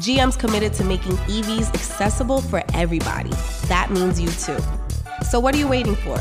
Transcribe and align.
GM's 0.00 0.36
committed 0.36 0.74
to 0.74 0.84
making 0.84 1.12
EVs 1.26 1.74
accessible 1.74 2.42
for 2.42 2.62
everybody. 2.74 3.30
That 3.68 3.90
means 3.90 4.20
you 4.20 4.28
too. 4.28 4.58
So, 5.24 5.40
what 5.40 5.54
are 5.54 5.58
you 5.58 5.68
waiting 5.68 5.94
for? 5.96 6.16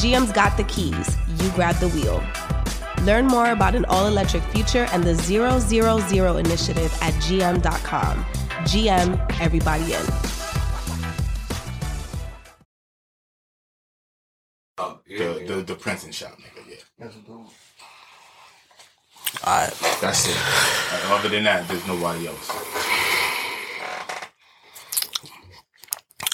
GM's 0.00 0.32
got 0.32 0.56
the 0.56 0.64
keys. 0.64 1.16
You 1.40 1.50
grab 1.50 1.76
the 1.76 1.88
wheel. 1.88 2.22
Learn 3.04 3.26
more 3.26 3.52
about 3.52 3.74
an 3.74 3.84
all 3.86 4.06
electric 4.06 4.42
future 4.44 4.86
and 4.92 5.04
the 5.04 5.14
000 5.14 6.36
initiative 6.38 6.92
at 7.00 7.14
gm.com. 7.14 8.24
GM, 8.66 9.40
everybody 9.40 9.94
in. 9.94 10.02
The, 15.06 15.44
the 15.46 15.62
the 15.62 15.74
printing 15.74 16.12
shop, 16.12 16.38
nigga. 16.38 16.66
Yeah, 16.68 17.08
Alright. 19.46 19.74
that's 20.00 20.28
it. 20.28 20.36
Other 21.10 21.28
than 21.28 21.44
that, 21.44 21.66
there's 21.68 21.86
nobody 21.86 22.26
else. 22.28 22.79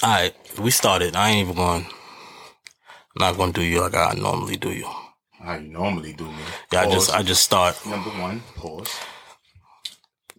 Alright. 0.07 0.35
We 0.57 0.71
started. 0.71 1.17
I 1.17 1.31
ain't 1.31 1.49
even 1.49 1.55
going. 1.57 1.85
I'm 1.85 3.19
not 3.19 3.35
gonna 3.35 3.51
do 3.51 3.61
you 3.61 3.81
like 3.81 3.93
I 3.93 4.13
normally 4.13 4.55
do 4.55 4.71
you. 4.71 4.89
I 5.43 5.59
normally 5.59 6.13
do, 6.13 6.23
me. 6.27 6.43
Yeah, 6.71 6.83
I 6.83 6.89
just 6.89 7.13
I 7.13 7.23
just 7.23 7.43
start. 7.43 7.75
number 7.85 8.11
one. 8.11 8.41
Pause. 8.55 8.89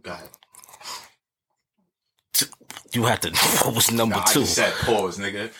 Got 0.03 0.23
it. 2.35 2.49
You 2.95 3.05
had 3.05 3.21
to 3.23 3.31
what 3.67 3.75
was 3.75 3.91
number 3.93 4.17
Nah, 4.17 4.23
I 4.23 4.33
two? 4.33 4.41
just 4.41 4.55
said 4.55 4.73
pause, 4.73 5.19
nigga. 5.19 5.51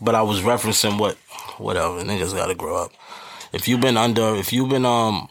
But 0.00 0.14
I 0.14 0.22
was 0.22 0.40
referencing 0.40 0.98
what 0.98 1.16
whatever, 1.58 2.00
niggas 2.02 2.34
gotta 2.34 2.54
grow 2.54 2.84
up. 2.84 2.92
If 3.52 3.68
you've 3.68 3.82
been 3.82 3.98
under 3.98 4.34
if 4.36 4.50
you've 4.50 4.70
been 4.70 4.86
um 4.86 5.28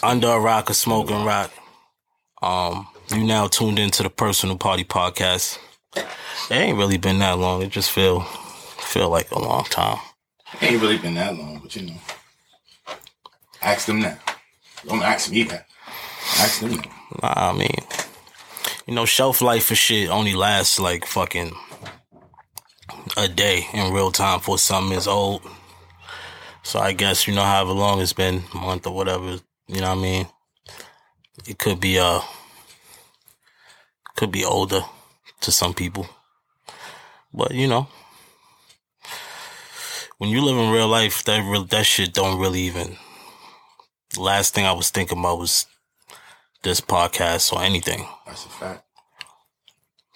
under 0.00 0.28
a 0.28 0.38
rock 0.38 0.70
or 0.70 0.74
smoking 0.74 1.24
rock, 1.24 1.50
um, 2.40 2.86
you 3.10 3.24
now 3.24 3.48
tuned 3.48 3.80
into 3.80 4.04
the 4.04 4.10
personal 4.10 4.56
party 4.56 4.84
podcast. 4.84 5.58
It 5.96 6.06
ain't 6.50 6.78
really 6.78 6.98
been 6.98 7.18
that 7.20 7.38
long. 7.38 7.62
It 7.62 7.70
just 7.70 7.90
feel 7.90 8.20
feel 8.20 9.08
like 9.08 9.30
a 9.30 9.38
long 9.38 9.64
time. 9.64 9.98
Ain't 10.60 10.82
really 10.82 10.98
been 10.98 11.14
that 11.14 11.36
long, 11.36 11.60
but 11.62 11.74
you 11.76 11.82
know. 11.82 12.00
Ask 13.62 13.86
them 13.86 14.00
now. 14.00 14.18
Don't 14.86 15.02
ask 15.02 15.30
me 15.30 15.44
that. 15.44 15.66
Ask 16.38 16.60
them 16.60 16.72
now. 16.72 16.82
Nah, 17.22 17.50
I 17.50 17.52
mean, 17.52 17.76
you 18.86 18.94
know, 18.94 19.04
shelf 19.04 19.40
life 19.42 19.66
for 19.66 19.74
shit 19.74 20.08
only 20.08 20.34
lasts 20.34 20.80
like 20.80 21.06
fucking 21.06 21.52
a 23.16 23.28
day 23.28 23.66
in 23.72 23.92
real 23.92 24.10
time 24.10 24.40
for 24.40 24.58
something 24.58 24.96
is 24.96 25.06
old. 25.06 25.42
So 26.62 26.78
I 26.78 26.92
guess, 26.92 27.26
you 27.26 27.34
know, 27.34 27.42
however 27.44 27.72
long 27.72 28.00
it's 28.00 28.12
been, 28.12 28.42
month 28.54 28.86
or 28.86 28.94
whatever, 28.94 29.38
you 29.68 29.80
know 29.80 29.88
what 29.88 29.98
I 29.98 30.02
mean? 30.02 30.26
It 31.46 31.58
could 31.58 31.80
be, 31.80 31.98
uh, 31.98 32.20
could 34.16 34.30
be 34.30 34.44
older 34.44 34.84
to 35.40 35.52
some 35.52 35.74
people. 35.74 36.06
But, 37.32 37.52
you 37.52 37.68
know, 37.68 37.88
when 40.18 40.30
you 40.30 40.42
live 40.44 40.56
in 40.56 40.70
real 40.70 40.88
life, 40.88 41.24
that 41.24 41.40
real, 41.48 41.64
that 41.64 41.86
shit 41.86 42.12
don't 42.12 42.38
really 42.40 42.60
even, 42.62 42.96
last 44.18 44.54
thing 44.54 44.66
I 44.66 44.72
was 44.72 44.90
thinking 44.90 45.18
about 45.18 45.38
was 45.38 45.66
this 46.62 46.80
podcast 46.80 47.52
or 47.52 47.62
anything. 47.62 48.06
That's 48.26 48.44
a 48.44 48.48
fact. 48.48 48.84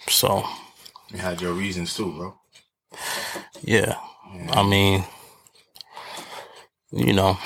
So 0.07 0.45
You 1.11 1.17
had 1.17 1.41
your 1.41 1.53
reasons 1.53 1.95
too, 1.95 2.11
bro. 2.15 2.35
yeah, 3.63 3.95
I 4.51 4.61
mean, 4.61 5.03
you 6.91 7.13
know, 7.13 7.37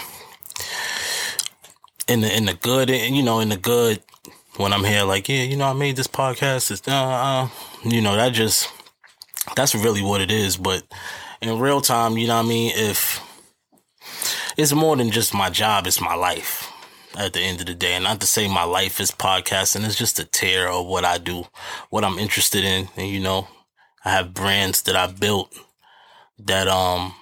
in 2.08 2.22
the 2.22 2.36
in 2.36 2.46
the 2.46 2.56
good, 2.56 2.90
and 2.90 3.16
you 3.16 3.24
know, 3.24 3.40
in 3.40 3.50
the 3.50 3.58
good, 3.58 4.04
when 4.58 4.74
I'm 4.74 4.84
here, 4.84 5.04
like 5.04 5.30
yeah, 5.30 5.44
you 5.44 5.56
know, 5.56 5.66
I 5.70 5.74
made 5.74 5.96
this 5.96 6.08
podcast. 6.08 6.72
It's 6.72 6.86
uh, 6.88 6.92
uh 6.92 7.48
you 7.84 8.02
know, 8.02 8.16
that 8.16 8.34
just 8.34 8.70
that's 9.56 9.76
really 9.76 10.02
what 10.02 10.22
it 10.22 10.32
is. 10.32 10.58
But 10.58 10.84
in 11.42 11.60
real 11.60 11.82
time, 11.82 12.18
you 12.18 12.28
know 12.28 12.38
what 12.38 12.46
I 12.46 12.50
mean? 12.50 12.72
If 12.76 13.22
it's 14.58 14.74
more 14.74 14.96
than 14.96 15.12
just 15.12 15.34
my 15.34 15.50
job, 15.50 15.88
it's 15.88 16.02
my 16.02 16.16
life 16.16 16.72
at 17.18 17.34
the 17.34 17.40
end 17.40 17.60
of 17.60 17.66
the 17.66 17.74
day. 17.74 17.94
And 17.94 18.04
not 18.04 18.22
to 18.22 18.28
say 18.28 18.48
my 18.48 18.64
life 18.64 19.00
is 19.00 19.12
podcasting, 19.12 19.86
it's 19.86 19.96
just 19.98 20.20
a 20.20 20.26
tier 20.26 20.68
of 20.68 20.86
what 20.86 21.06
I 21.06 21.18
do, 21.18 21.46
what 21.90 22.04
I'm 22.04 22.20
interested 22.20 22.64
in. 22.64 22.88
And 22.96 23.08
you 23.08 23.20
know, 23.20 23.48
I 24.06 24.12
have 24.12 24.34
brands 24.34 24.84
that 24.84 24.96
I 24.96 25.08
built 25.08 25.54
that 26.40 26.68
um 26.68 27.14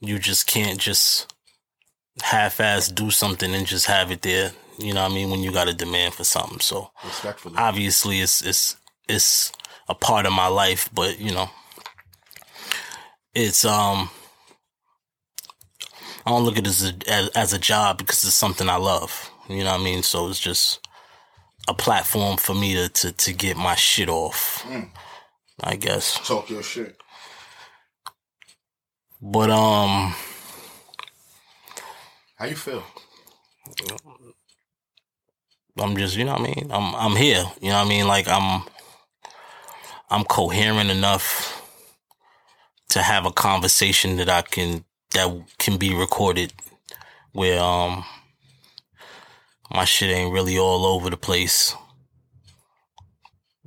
you 0.00 0.18
just 0.18 0.46
can't 0.46 0.78
just 0.78 1.32
half 2.22 2.60
ass 2.60 2.88
do 2.88 3.10
something 3.10 3.54
and 3.54 3.66
just 3.66 3.86
have 3.86 4.10
it 4.10 4.22
there. 4.22 4.52
You 4.78 4.94
know 4.94 5.02
what 5.02 5.12
I 5.12 5.14
mean? 5.14 5.30
When 5.30 5.40
you 5.40 5.52
got 5.52 5.68
a 5.68 5.74
demand 5.74 6.14
for 6.14 6.24
something. 6.24 6.60
So 6.60 6.90
Respectfully. 7.04 7.56
obviously 7.56 8.20
it's 8.20 8.42
it's 8.42 8.76
it's 9.08 9.52
a 9.88 9.94
part 9.94 10.26
of 10.26 10.32
my 10.32 10.46
life, 10.48 10.88
but 10.92 11.18
you 11.18 11.32
know, 11.32 11.48
it's 13.34 13.64
um, 13.64 14.10
I 16.26 16.30
don't 16.30 16.44
look 16.44 16.58
at 16.58 16.64
it 16.66 16.68
as 16.68 16.84
a 16.90 17.10
as, 17.10 17.28
as 17.30 17.52
a 17.52 17.58
job 17.58 17.98
because 17.98 18.22
it's 18.24 18.34
something 18.34 18.68
I 18.68 18.76
love. 18.76 19.30
You 19.48 19.64
know 19.64 19.72
what 19.72 19.80
I 19.80 19.84
mean? 19.84 20.02
So 20.02 20.28
it's 20.28 20.40
just 20.40 20.80
a 21.68 21.74
platform 21.74 22.36
for 22.36 22.54
me 22.54 22.74
to 22.74 22.88
to, 22.88 23.12
to 23.12 23.32
get 23.32 23.56
my 23.56 23.74
shit 23.74 24.08
off. 24.08 24.66
I 25.62 25.76
guess, 25.76 26.26
Talk 26.26 26.48
your 26.50 26.62
shit. 26.62 26.96
but 29.20 29.50
um, 29.50 30.14
How 32.36 32.44
you 32.46 32.54
feel? 32.56 32.84
I'm 35.80 35.96
just 35.96 36.16
you 36.16 36.24
know 36.24 36.32
what 36.32 36.40
I 36.40 36.44
mean. 36.44 36.70
I'm 36.70 36.94
I'm 36.94 37.16
here. 37.16 37.44
You 37.60 37.70
know 37.70 37.78
what 37.78 37.86
I 37.86 37.88
mean? 37.88 38.06
Like 38.06 38.28
I'm 38.28 38.62
I'm 40.10 40.24
coherent 40.24 40.90
enough 40.90 41.62
to 42.90 43.02
have 43.02 43.26
a 43.26 43.32
conversation 43.32 44.16
that 44.16 44.28
I 44.28 44.42
can 44.42 44.84
that 45.12 45.28
can 45.58 45.76
be 45.76 45.94
recorded 45.94 46.52
where 47.32 47.60
um 47.60 48.04
my 49.70 49.84
shit 49.84 50.10
ain't 50.10 50.32
really 50.32 50.58
all 50.58 50.86
over 50.86 51.10
the 51.10 51.16
place. 51.16 51.74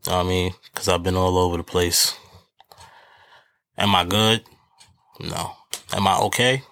I 0.07 0.23
mean? 0.23 0.53
Cause 0.73 0.87
I've 0.87 1.03
been 1.03 1.15
all 1.15 1.37
over 1.37 1.57
the 1.57 1.63
place. 1.63 2.17
Am 3.77 3.95
I 3.95 4.03
good? 4.03 4.43
No. 5.19 5.51
Am 5.93 6.07
I 6.07 6.17
okay? 6.21 6.63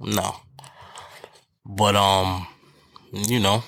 No. 0.00 0.36
But 1.66 1.96
um, 1.96 2.46
you 3.12 3.40
know, 3.40 3.62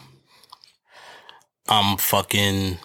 I'm 1.68 1.98
fucking 1.98 2.78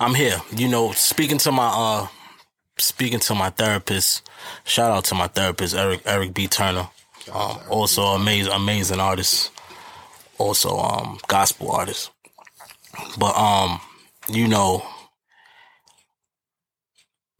I'm 0.00 0.14
here. 0.14 0.38
You 0.56 0.68
know, 0.68 0.92
speaking 0.92 1.38
to 1.38 1.52
my 1.52 1.68
uh 1.68 2.06
speaking 2.78 3.20
to 3.20 3.34
my 3.34 3.50
therapist. 3.50 4.28
Shout 4.64 4.92
out 4.92 5.04
to 5.06 5.14
my 5.14 5.26
therapist, 5.26 5.74
Eric 5.74 6.02
Eric 6.06 6.34
B. 6.34 6.46
Turner. 6.46 6.88
Um, 7.32 7.58
also 7.68 8.02
amazing 8.06 8.52
amazing 8.52 9.00
artist. 9.00 9.50
Also 10.38 10.76
um 10.78 11.18
gospel 11.26 11.72
artist. 11.72 12.10
But 13.18 13.36
um, 13.36 13.80
you 14.28 14.46
know, 14.48 14.86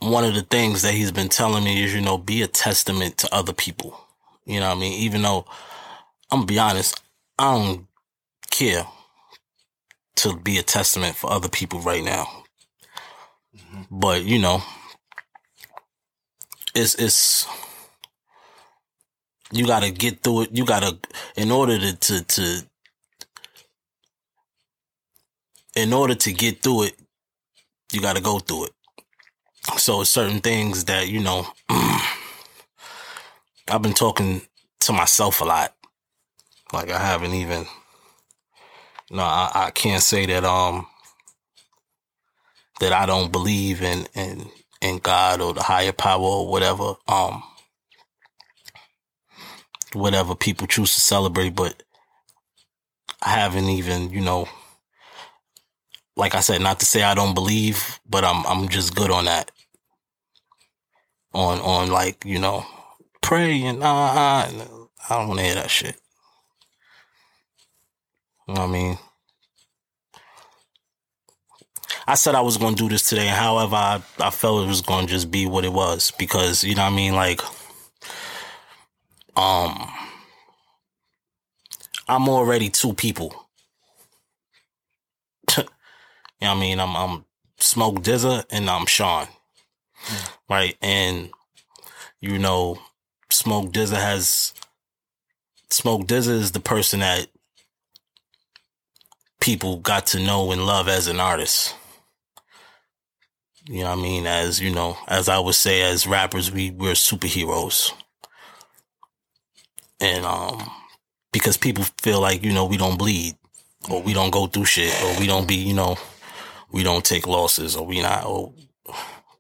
one 0.01 0.25
of 0.25 0.35
the 0.35 0.43
things 0.43 0.83
that 0.83 0.95
he's 0.95 1.13
been 1.13 1.29
telling 1.29 1.65
me 1.65 1.85
is, 1.85 1.95
you 1.95 2.01
know, 2.01 2.19
be 2.19 2.43
a 2.43 2.47
testament 2.49 3.19
to 3.19 3.35
other 3.35 3.53
people. 3.53 3.99
You 4.47 4.61
know 4.61 4.69
what 4.69 4.79
I 4.79 4.81
mean? 4.81 4.93
Even 4.95 5.23
though 5.23 5.45
I'm 6.31 6.41
gonna 6.41 6.47
be 6.47 6.59
honest, 6.59 7.01
I 7.39 7.55
don't 7.55 7.87
care 8.51 8.85
to 10.17 10.37
be 10.37 10.59
a 10.59 10.63
testament 10.63 11.15
for 11.17 11.31
other 11.31 11.49
people 11.49 11.81
right 11.81 12.03
now. 12.03 12.38
But 13.91 14.25
you 14.25 14.39
know, 14.39 14.63
it's 16.75 16.95
it's 16.97 17.47
you 19.53 19.67
got 19.67 19.83
to 19.83 19.91
get 19.91 20.23
through 20.23 20.43
it. 20.43 20.51
You 20.57 20.65
got 20.67 20.83
to 20.83 20.99
in 21.37 21.51
order 21.51 21.79
to 21.79 21.97
to 21.97 22.25
to 22.25 22.63
in 25.77 25.93
order 25.93 26.15
to 26.15 26.33
get 26.33 26.63
through 26.63 26.85
it, 26.85 26.95
you 27.93 28.01
got 28.01 28.17
to 28.17 28.23
go 28.23 28.39
through 28.39 28.67
it. 28.67 28.73
So 29.79 30.05
certain 30.05 30.41
things 30.41 30.85
that 30.87 31.09
you 31.09 31.21
know. 31.21 31.47
I've 33.71 33.83
been 33.83 33.93
talking 33.95 34.43
to 34.81 34.93
myself 34.93 35.41
a 35.41 35.45
lot. 35.45 35.75
Like 36.73 36.91
I 36.91 36.99
haven't 36.99 37.35
even. 37.35 37.67
No, 39.11 39.23
I, 39.23 39.51
I 39.55 39.71
can't 39.71 40.03
say 40.03 40.27
that. 40.27 40.45
Um, 40.45 40.87
that 42.81 42.93
I 42.93 43.07
don't 43.07 43.33
believe 43.33 43.83
in 43.83 44.07
in 44.15 44.51
in 44.83 44.99
God 44.99 45.41
or 45.41 45.55
the 45.55 45.63
higher 45.63 45.93
power 45.93 46.23
or 46.23 46.49
whatever 46.51 46.95
um 47.09 47.43
whatever 49.95 50.35
people 50.35 50.67
choose 50.67 50.95
to 50.95 51.01
celebrate, 51.01 51.51
but 51.57 51.83
I 53.23 53.31
haven't 53.31 53.67
even, 53.71 54.11
you 54.11 54.21
know, 54.21 54.49
like 56.17 56.35
I 56.35 56.41
said, 56.41 56.61
not 56.63 56.81
to 56.81 56.87
say 56.87 57.03
I 57.03 57.15
don't 57.15 57.35
believe, 57.35 58.01
but 58.09 58.25
I'm 58.25 58.47
I'm 58.47 58.69
just 58.69 58.95
good 58.97 59.11
on 59.11 59.27
that. 59.27 59.51
On 61.35 61.61
on 61.61 61.91
like, 61.91 62.25
you 62.25 62.39
know, 62.39 62.67
pray 63.23 63.63
and 63.65 63.83
uh, 63.83 63.87
uh 63.87 64.51
I 65.11 65.17
don't 65.19 65.29
want 65.29 65.41
to 65.41 65.47
hear 65.47 65.55
that 65.57 65.71
shit. 65.71 65.97
You 68.49 68.55
know 68.55 68.63
what 68.63 68.69
I 68.71 68.73
mean? 68.73 68.99
I 72.09 72.15
said 72.15 72.35
I 72.35 72.41
was 72.41 72.57
going 72.57 72.75
to 72.75 72.83
do 72.85 72.89
this 72.89 73.07
today, 73.07 73.27
however, 73.27 73.77
I, 73.77 74.03
I 74.19 74.31
felt 74.31 74.65
it 74.65 74.69
was 74.69 74.81
going 74.81 75.07
to 75.07 75.13
just 75.13 75.31
be 75.31 75.45
what 75.45 75.67
it 75.67 75.73
was 75.75 76.11
because, 76.13 76.65
you 76.65 76.75
know 76.75 76.85
what 76.85 76.95
I 76.95 76.97
mean? 76.97 77.15
Like, 77.15 77.43
um, 79.37 79.93
I'm 82.09 82.27
already 82.31 82.71
two 82.71 82.95
people. 82.95 83.51
you 85.59 85.65
know 85.65 85.69
what 86.39 86.49
I 86.49 86.59
mean? 86.59 86.81
I'm, 86.81 86.97
I'm 86.97 87.27
Smoke 87.59 87.97
DZA 87.97 88.47
and 88.51 88.71
I'm 88.71 88.87
Sean. 88.87 89.27
Mm. 90.07 90.31
Right. 90.49 90.79
And, 90.81 91.29
you 92.23 92.39
know, 92.39 92.79
Smoke 93.29 93.71
DZA 93.71 94.01
has, 94.01 94.55
Smoke 95.69 96.07
DZA 96.07 96.31
is 96.31 96.53
the 96.53 96.61
person 96.61 97.01
that 97.01 97.27
people 99.41 99.77
got 99.77 100.07
to 100.07 100.19
know 100.19 100.51
and 100.53 100.65
love 100.65 100.89
as 100.89 101.07
an 101.07 101.21
artist. 101.21 101.75
You 103.69 103.83
know 103.83 103.91
what 103.91 103.99
I 103.99 104.03
mean? 104.03 104.27
As, 104.27 104.61
you 104.61 104.75
know, 104.75 104.97
as 105.09 105.29
I 105.29 105.39
would 105.39 105.55
say, 105.55 105.83
as 105.83 106.07
rappers, 106.07 106.51
we, 106.51 106.71
we're 106.71 106.93
superheroes. 106.93 107.93
And, 110.01 110.25
um, 110.25 110.71
because 111.33 111.59
people 111.59 111.85
feel 112.01 112.21
like, 112.21 112.43
you 112.43 112.55
know, 112.55 112.65
we 112.65 112.79
don't 112.79 112.99
bleed 112.99 113.35
or 113.91 114.01
we 114.01 114.15
don't 114.15 114.31
go 114.31 114.47
through 114.47 114.65
shit 114.65 114.95
or 115.05 115.21
we 115.21 115.27
don't 115.27 115.47
be, 115.47 115.57
you 115.57 115.75
know, 115.75 115.97
we 116.73 116.83
don't 116.83 117.05
take 117.05 117.27
losses 117.27 117.77
or 117.77 117.85
we 117.85 118.01
not, 118.01 118.25
or 118.25 118.55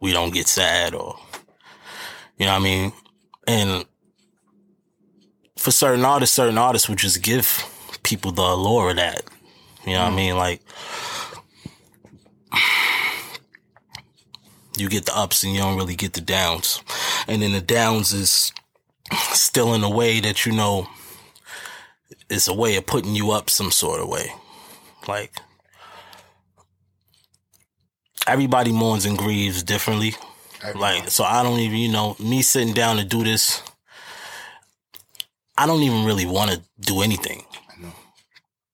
we 0.00 0.12
don't 0.12 0.34
get 0.34 0.46
sad 0.46 0.92
or, 0.92 1.18
you 2.36 2.44
know 2.44 2.52
what 2.52 2.60
I 2.60 2.64
mean? 2.64 2.92
And 3.46 3.86
for 5.56 5.70
certain 5.70 6.04
artists, 6.04 6.36
certain 6.36 6.58
artists 6.58 6.86
would 6.86 6.98
just 6.98 7.22
give 7.22 7.64
people 8.02 8.30
the 8.32 8.42
allure 8.42 8.90
of 8.90 8.96
that. 8.96 9.22
You 9.86 9.94
know 9.94 10.04
what 10.04 10.10
mm. 10.10 10.12
I 10.12 10.16
mean? 10.16 10.36
Like, 10.36 10.60
you 14.80 14.88
get 14.88 15.06
the 15.06 15.16
ups 15.16 15.44
and 15.44 15.52
you 15.52 15.60
don't 15.60 15.76
really 15.76 15.96
get 15.96 16.12
the 16.12 16.20
downs. 16.20 16.82
And 17.26 17.42
then 17.42 17.52
the 17.52 17.60
downs 17.60 18.12
is 18.12 18.52
still 19.32 19.74
in 19.74 19.82
a 19.82 19.90
way 19.90 20.20
that 20.20 20.44
you 20.46 20.52
know 20.52 20.88
it's 22.28 22.48
a 22.48 22.54
way 22.54 22.76
of 22.76 22.86
putting 22.86 23.14
you 23.14 23.30
up 23.30 23.50
some 23.50 23.70
sort 23.70 24.00
of 24.00 24.08
way. 24.08 24.32
Like 25.06 25.32
everybody 28.26 28.72
mourns 28.72 29.06
and 29.06 29.16
grieves 29.16 29.62
differently. 29.62 30.14
Everybody. 30.62 31.00
Like 31.00 31.10
so 31.10 31.24
I 31.24 31.42
don't 31.42 31.60
even 31.60 31.78
you 31.78 31.90
know, 31.90 32.16
me 32.18 32.42
sitting 32.42 32.74
down 32.74 32.96
to 32.96 33.04
do 33.04 33.24
this, 33.24 33.62
I 35.56 35.66
don't 35.66 35.82
even 35.82 36.04
really 36.04 36.26
want 36.26 36.50
to 36.50 36.62
do 36.80 37.02
anything. 37.02 37.44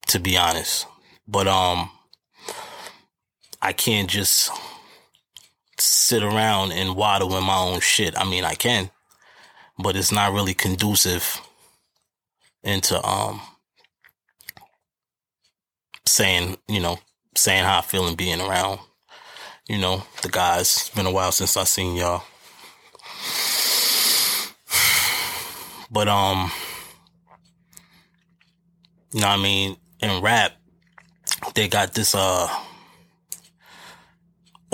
To 0.08 0.20
be 0.20 0.36
honest. 0.36 0.86
But 1.26 1.46
um 1.46 1.90
I 3.62 3.72
can't 3.72 4.10
just 4.10 4.50
sit 6.04 6.22
around 6.22 6.70
and 6.70 6.96
waddle 6.96 7.34
in 7.34 7.42
my 7.44 7.56
own 7.56 7.80
shit. 7.80 8.14
I 8.18 8.24
mean, 8.24 8.44
I 8.44 8.54
can, 8.54 8.90
but 9.78 9.96
it's 9.96 10.12
not 10.12 10.34
really 10.34 10.52
conducive 10.52 11.40
into 12.62 13.02
um 13.02 13.40
saying, 16.04 16.58
you 16.68 16.80
know, 16.80 16.98
saying 17.34 17.64
how 17.64 17.78
I 17.78 17.80
feel 17.80 18.06
and 18.06 18.18
being 18.18 18.42
around, 18.42 18.80
you 19.66 19.78
know, 19.78 20.02
the 20.20 20.28
guys. 20.28 20.76
It's 20.76 20.90
been 20.90 21.06
a 21.06 21.10
while 21.10 21.32
since 21.32 21.56
I 21.56 21.64
seen 21.64 21.96
y'all. 21.96 22.22
But 25.90 26.08
um 26.08 26.52
you 29.14 29.22
know 29.22 29.28
I 29.28 29.38
mean, 29.38 29.78
in 30.00 30.20
rap, 30.20 30.52
they 31.54 31.66
got 31.66 31.94
this 31.94 32.14
uh 32.14 32.46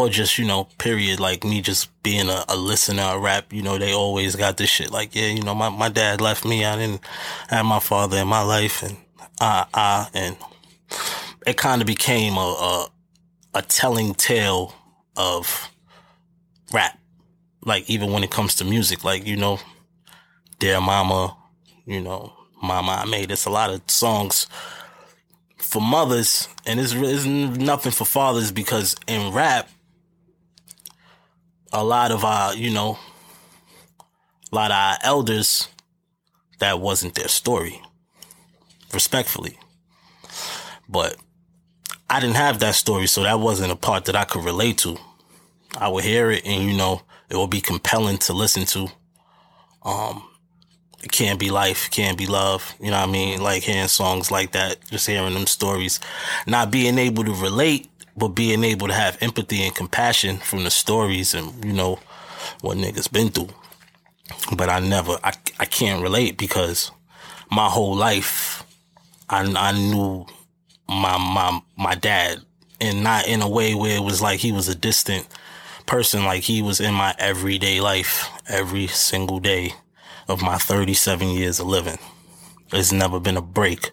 or 0.00 0.08
just, 0.08 0.38
you 0.38 0.46
know, 0.46 0.64
period, 0.78 1.20
like 1.20 1.44
me 1.44 1.60
just 1.60 1.90
being 2.02 2.28
a, 2.28 2.44
a 2.48 2.56
listener 2.56 3.02
of 3.02 3.22
rap, 3.22 3.52
you 3.52 3.62
know, 3.62 3.78
they 3.78 3.92
always 3.92 4.34
got 4.34 4.56
this 4.56 4.70
shit 4.70 4.90
like, 4.90 5.14
yeah, 5.14 5.26
you 5.26 5.42
know, 5.42 5.54
my, 5.54 5.68
my 5.68 5.88
dad 5.88 6.20
left 6.20 6.44
me. 6.44 6.64
I 6.64 6.76
didn't 6.76 7.02
have 7.48 7.66
my 7.66 7.80
father 7.80 8.16
in 8.18 8.28
my 8.28 8.42
life 8.42 8.82
and 8.82 8.96
I, 9.40 10.08
and 10.14 10.36
it 11.46 11.56
kind 11.56 11.80
of 11.80 11.86
became 11.86 12.34
a, 12.34 12.38
a, 12.38 12.86
a 13.54 13.62
telling 13.62 14.14
tale 14.14 14.74
of 15.16 15.70
rap. 16.72 16.98
Like 17.64 17.88
even 17.90 18.12
when 18.12 18.24
it 18.24 18.30
comes 18.30 18.54
to 18.56 18.64
music, 18.64 19.04
like, 19.04 19.26
you 19.26 19.36
know, 19.36 19.58
Dear 20.58 20.80
Mama, 20.80 21.36
you 21.86 22.00
know, 22.00 22.32
Mama 22.62 23.02
I 23.02 23.04
Made. 23.06 23.30
It's 23.30 23.46
a 23.46 23.50
lot 23.50 23.70
of 23.70 23.82
songs 23.86 24.46
for 25.58 25.82
mothers 25.82 26.48
and 26.66 26.80
it's, 26.80 26.92
it's 26.94 27.26
nothing 27.26 27.92
for 27.92 28.04
fathers 28.04 28.50
because 28.50 28.96
in 29.06 29.32
rap, 29.32 29.68
a 31.72 31.84
lot 31.84 32.10
of 32.10 32.24
our, 32.24 32.54
you 32.54 32.70
know, 32.70 32.98
a 34.52 34.54
lot 34.54 34.70
of 34.70 34.76
our 34.76 34.98
elders, 35.02 35.68
that 36.58 36.80
wasn't 36.80 37.14
their 37.14 37.28
story. 37.28 37.80
Respectfully. 38.92 39.58
But 40.88 41.16
I 42.08 42.20
didn't 42.20 42.36
have 42.36 42.58
that 42.58 42.74
story, 42.74 43.06
so 43.06 43.22
that 43.22 43.38
wasn't 43.38 43.72
a 43.72 43.76
part 43.76 44.06
that 44.06 44.16
I 44.16 44.24
could 44.24 44.44
relate 44.44 44.78
to. 44.78 44.96
I 45.78 45.88
would 45.88 46.04
hear 46.04 46.30
it 46.30 46.44
and, 46.44 46.64
you 46.64 46.76
know, 46.76 47.02
it 47.28 47.36
would 47.36 47.50
be 47.50 47.60
compelling 47.60 48.18
to 48.18 48.32
listen 48.32 48.66
to. 48.66 48.88
Um, 49.84 50.28
it 51.02 51.12
can't 51.12 51.38
be 51.38 51.50
life, 51.50 51.90
can't 51.90 52.18
be 52.18 52.26
love. 52.26 52.74
You 52.80 52.90
know 52.90 52.98
what 53.00 53.08
I 53.08 53.12
mean? 53.12 53.40
Like 53.40 53.62
hearing 53.62 53.88
songs 53.88 54.30
like 54.30 54.52
that, 54.52 54.78
just 54.90 55.06
hearing 55.06 55.34
them 55.34 55.46
stories, 55.46 56.00
not 56.46 56.70
being 56.70 56.98
able 56.98 57.24
to 57.24 57.32
relate 57.32 57.88
but 58.16 58.28
being 58.28 58.64
able 58.64 58.88
to 58.88 58.94
have 58.94 59.18
empathy 59.20 59.62
and 59.62 59.74
compassion 59.74 60.38
from 60.38 60.64
the 60.64 60.70
stories 60.70 61.34
and, 61.34 61.64
you 61.64 61.72
know, 61.72 61.98
what 62.60 62.76
niggas 62.76 63.10
been 63.10 63.28
through. 63.30 63.48
But 64.56 64.68
I 64.68 64.80
never, 64.80 65.18
I, 65.24 65.32
I 65.58 65.64
can't 65.64 66.02
relate 66.02 66.36
because 66.38 66.90
my 67.50 67.68
whole 67.68 67.94
life, 67.94 68.64
I, 69.28 69.42
I 69.56 69.72
knew 69.72 70.26
my, 70.88 71.18
my, 71.18 71.60
my 71.76 71.94
dad 71.94 72.40
and 72.80 73.04
not 73.04 73.26
in 73.26 73.42
a 73.42 73.48
way 73.48 73.74
where 73.74 73.96
it 73.96 74.02
was 74.02 74.22
like 74.22 74.40
he 74.40 74.52
was 74.52 74.68
a 74.68 74.74
distant 74.74 75.26
person. 75.86 76.24
Like 76.24 76.42
he 76.42 76.62
was 76.62 76.80
in 76.80 76.94
my 76.94 77.14
everyday 77.18 77.80
life 77.80 78.30
every 78.48 78.86
single 78.86 79.40
day 79.40 79.74
of 80.28 80.42
my 80.42 80.56
37 80.56 81.28
years 81.28 81.60
of 81.60 81.66
living. 81.66 81.98
There's 82.70 82.92
never 82.92 83.18
been 83.20 83.36
a 83.36 83.42
break. 83.42 83.90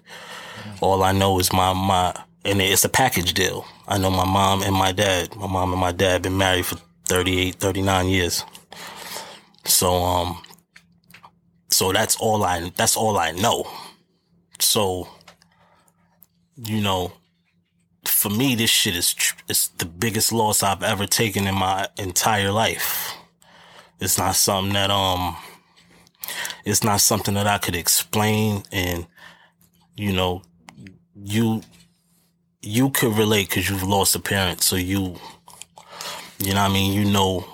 All 0.82 1.04
I 1.04 1.12
know 1.12 1.40
is 1.40 1.52
my, 1.52 1.74
my, 1.74 2.14
and 2.48 2.62
it's 2.62 2.86
a 2.86 2.90
package 2.90 3.34
deal. 3.34 3.66
I 3.90 3.98
know 3.98 4.10
my 4.10 4.26
mom 4.26 4.64
and 4.64 4.74
my 4.74 4.94
dad. 4.94 5.36
My 5.36 5.48
mom 5.48 5.74
and 5.74 5.82
my 5.82 5.92
dad 5.92 6.22
been 6.22 6.38
married 6.38 6.66
for 6.66 6.78
38, 7.06 7.56
39 7.56 8.08
years. 8.08 8.46
So, 9.66 9.94
um, 9.96 10.42
so 11.70 11.92
that's 11.92 12.16
all 12.16 12.46
I, 12.46 12.72
that's 12.78 12.96
all 12.96 13.18
I 13.18 13.32
know. 13.32 13.70
So, 14.60 15.10
you 16.56 16.80
know, 16.80 17.12
for 18.06 18.30
me, 18.30 18.56
this 18.56 18.70
shit 18.70 18.96
is, 18.96 19.14
it's 19.50 19.68
the 19.68 19.86
biggest 19.86 20.32
loss 20.32 20.64
I've 20.64 20.84
ever 20.84 21.06
taken 21.06 21.48
in 21.48 21.56
my 21.56 21.90
entire 21.98 22.52
life. 22.54 23.14
It's 24.00 24.18
not 24.18 24.38
something 24.38 24.74
that, 24.74 24.90
um, 24.90 25.36
it's 26.64 26.84
not 26.84 27.02
something 27.02 27.34
that 27.34 27.48
I 27.48 27.58
could 27.58 27.76
explain 27.76 28.64
and, 28.72 29.06
you 29.98 30.14
know, 30.14 30.44
you, 31.14 31.62
you 32.62 32.90
could 32.90 33.18
relate 33.18 33.50
because 33.50 33.70
you've 33.70 33.84
lost 33.84 34.16
a 34.16 34.20
parent. 34.20 34.62
So 34.62 34.76
you, 34.76 35.16
you 36.40 36.54
know 36.54 36.62
I 36.62 36.70
mean? 36.70 36.94
You 36.94 37.06
know, 37.06 37.46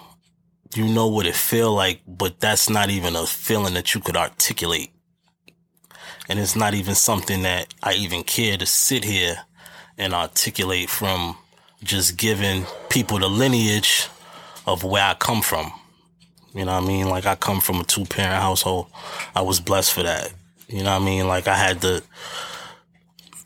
you 0.76 0.88
know 0.88 1.08
what 1.08 1.26
it 1.26 1.36
feel 1.36 1.74
like, 1.74 2.02
but 2.08 2.40
that's 2.40 2.70
not 2.70 2.90
even 2.90 3.16
a 3.16 3.26
feeling 3.26 3.74
that 3.76 3.94
you 3.94 4.02
could 4.02 4.18
articulate. 4.18 4.92
And 6.30 6.40
it's 6.40 6.56
not 6.56 6.74
even 6.74 6.96
something 6.96 7.44
that 7.44 7.74
I 7.84 7.94
even 7.94 8.24
care 8.24 8.58
to 8.58 8.66
sit 8.66 9.04
here 9.04 9.36
and 9.98 10.14
articulate 10.14 10.90
from 10.90 11.38
just 11.84 12.18
giving 12.18 12.66
people 12.90 13.20
the 13.20 13.30
lineage 13.30 14.08
of 14.66 14.84
where 14.84 15.04
I 15.04 15.16
come 15.16 15.42
from. 15.42 15.72
You 16.54 16.66
know 16.66 16.74
what 16.74 16.84
I 16.84 16.88
mean? 16.88 17.10
Like 17.10 17.26
I 17.26 17.36
come 17.36 17.60
from 17.60 17.82
a 17.82 17.84
two 17.84 18.06
parent 18.06 18.42
household. 18.42 18.88
I 19.36 19.42
was 19.42 19.60
blessed 19.60 19.94
for 19.94 20.04
that. 20.04 20.32
You 20.68 20.84
know 20.84 20.92
what 20.92 21.02
I 21.02 21.06
mean? 21.06 21.28
Like 21.28 21.48
I 21.48 21.56
had 21.56 21.82
the, 21.82 22.04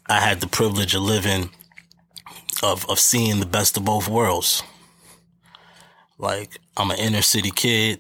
I 0.10 0.22
had 0.22 0.40
the 0.40 0.48
privilege 0.48 0.96
of 0.96 1.02
living, 1.02 1.50
of, 2.64 2.90
of 2.90 2.98
seeing 2.98 3.40
the 3.42 3.46
best 3.46 3.76
of 3.76 3.84
both 3.84 4.08
worlds. 4.08 4.64
Like, 6.18 6.60
I'm 6.78 6.92
an 6.92 6.98
inner 6.98 7.22
city 7.22 7.52
kid. 7.52 8.00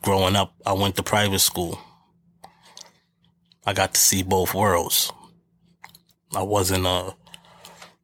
Growing 0.00 0.36
up, 0.36 0.54
I 0.64 0.72
went 0.72 0.96
to 0.96 1.02
private 1.02 1.40
school. 1.40 1.78
I 3.66 3.74
got 3.74 3.92
to 3.92 4.00
see 4.00 4.22
both 4.22 4.54
worlds. 4.54 5.12
I 6.34 6.42
wasn't 6.42 6.86
a, 6.86 7.14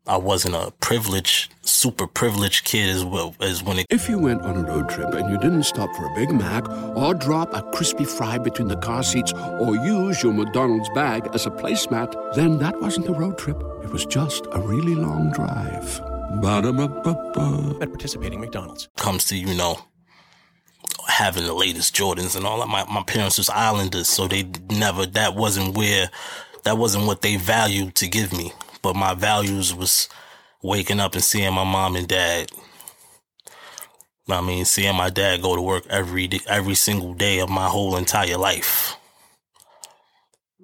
I 0.06 0.16
wasn't 0.16 0.56
a 0.56 0.72
privileged, 0.80 1.54
super 1.62 2.08
privileged 2.08 2.64
kid 2.64 2.88
as 2.88 3.04
well 3.04 3.36
as 3.40 3.62
when 3.62 3.78
it. 3.78 3.86
If 3.88 4.08
you 4.08 4.18
went 4.18 4.42
on 4.42 4.56
a 4.56 4.62
road 4.62 4.88
trip 4.88 5.14
and 5.14 5.30
you 5.30 5.38
didn't 5.38 5.62
stop 5.62 5.94
for 5.94 6.06
a 6.06 6.14
Big 6.16 6.32
Mac 6.32 6.68
or 6.96 7.14
drop 7.14 7.54
a 7.54 7.62
crispy 7.70 8.04
fry 8.04 8.38
between 8.38 8.66
the 8.66 8.76
car 8.76 9.04
seats 9.04 9.32
or 9.32 9.76
use 9.76 10.20
your 10.20 10.32
McDonald's 10.32 10.88
bag 10.90 11.28
as 11.34 11.46
a 11.46 11.50
placemat, 11.50 12.34
then 12.34 12.58
that 12.58 12.80
wasn't 12.80 13.08
a 13.08 13.12
road 13.12 13.38
trip. 13.38 13.62
It 13.84 13.90
was 13.90 14.04
just 14.04 14.46
a 14.50 14.60
really 14.60 14.96
long 14.96 15.30
drive. 15.30 16.00
Ba-da-ba-ba-ba. 16.40 17.78
At 17.80 17.90
participating 17.90 18.40
McDonald's. 18.40 18.88
comes 18.96 19.26
to 19.26 19.36
you 19.36 19.54
know 19.54 19.78
having 21.06 21.44
the 21.44 21.54
latest 21.54 21.94
Jordans 21.94 22.34
and 22.34 22.44
all 22.44 22.58
that. 22.58 22.68
My 22.68 22.84
my 22.86 23.04
parents 23.04 23.38
was 23.38 23.48
Islanders, 23.50 24.08
so 24.08 24.26
they 24.26 24.50
never 24.68 25.06
that 25.06 25.36
wasn't 25.36 25.76
where 25.76 26.10
that 26.64 26.76
wasn't 26.76 27.06
what 27.06 27.22
they 27.22 27.36
valued 27.36 27.94
to 27.96 28.08
give 28.08 28.32
me. 28.32 28.52
But 28.82 28.96
my 28.96 29.14
values 29.14 29.74
was 29.74 30.08
waking 30.62 31.00
up 31.00 31.14
and 31.14 31.22
seeing 31.22 31.54
my 31.54 31.64
mom 31.64 31.96
and 31.96 32.08
dad. 32.08 32.50
I 34.28 34.40
mean, 34.40 34.64
seeing 34.64 34.96
my 34.96 35.10
dad 35.10 35.42
go 35.42 35.56
to 35.56 35.62
work 35.62 35.86
every 35.88 36.28
day, 36.28 36.40
every 36.46 36.74
single 36.74 37.14
day 37.14 37.40
of 37.40 37.48
my 37.48 37.66
whole 37.66 37.96
entire 37.96 38.38
life. 38.38 38.96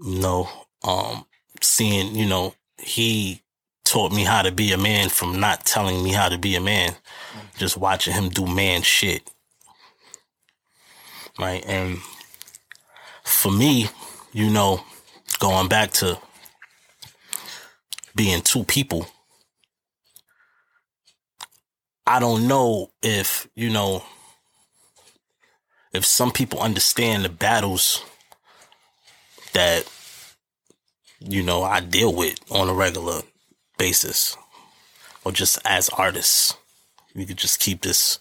You 0.00 0.20
know, 0.20 0.48
um, 0.84 1.26
seeing 1.60 2.14
you 2.14 2.26
know 2.26 2.54
he 2.78 3.42
taught 3.84 4.12
me 4.12 4.22
how 4.22 4.42
to 4.42 4.52
be 4.52 4.72
a 4.72 4.78
man 4.78 5.08
from 5.08 5.40
not 5.40 5.64
telling 5.64 6.02
me 6.04 6.12
how 6.12 6.28
to 6.28 6.38
be 6.38 6.54
a 6.54 6.60
man 6.60 6.94
just 7.56 7.76
watching 7.76 8.12
him 8.12 8.28
do 8.28 8.46
man 8.46 8.82
shit. 8.82 9.22
Right. 11.38 11.64
And 11.66 11.98
for 13.24 13.50
me, 13.50 13.88
you 14.32 14.50
know, 14.50 14.82
going 15.38 15.68
back 15.68 15.92
to 15.92 16.18
being 18.18 18.42
two 18.42 18.64
people, 18.64 19.06
I 22.04 22.18
don't 22.18 22.48
know 22.48 22.90
if, 23.00 23.48
you 23.54 23.70
know, 23.70 24.02
if 25.92 26.04
some 26.04 26.32
people 26.32 26.58
understand 26.58 27.24
the 27.24 27.28
battles 27.28 28.04
that, 29.52 29.88
you 31.20 31.44
know, 31.44 31.62
I 31.62 31.78
deal 31.78 32.12
with 32.12 32.38
on 32.50 32.68
a 32.68 32.74
regular 32.74 33.22
basis 33.78 34.36
or 35.24 35.30
just 35.30 35.60
as 35.64 35.88
artists 35.90 36.56
we 37.14 37.24
could 37.24 37.36
just 37.36 37.60
keep 37.60 37.82
this 37.82 38.18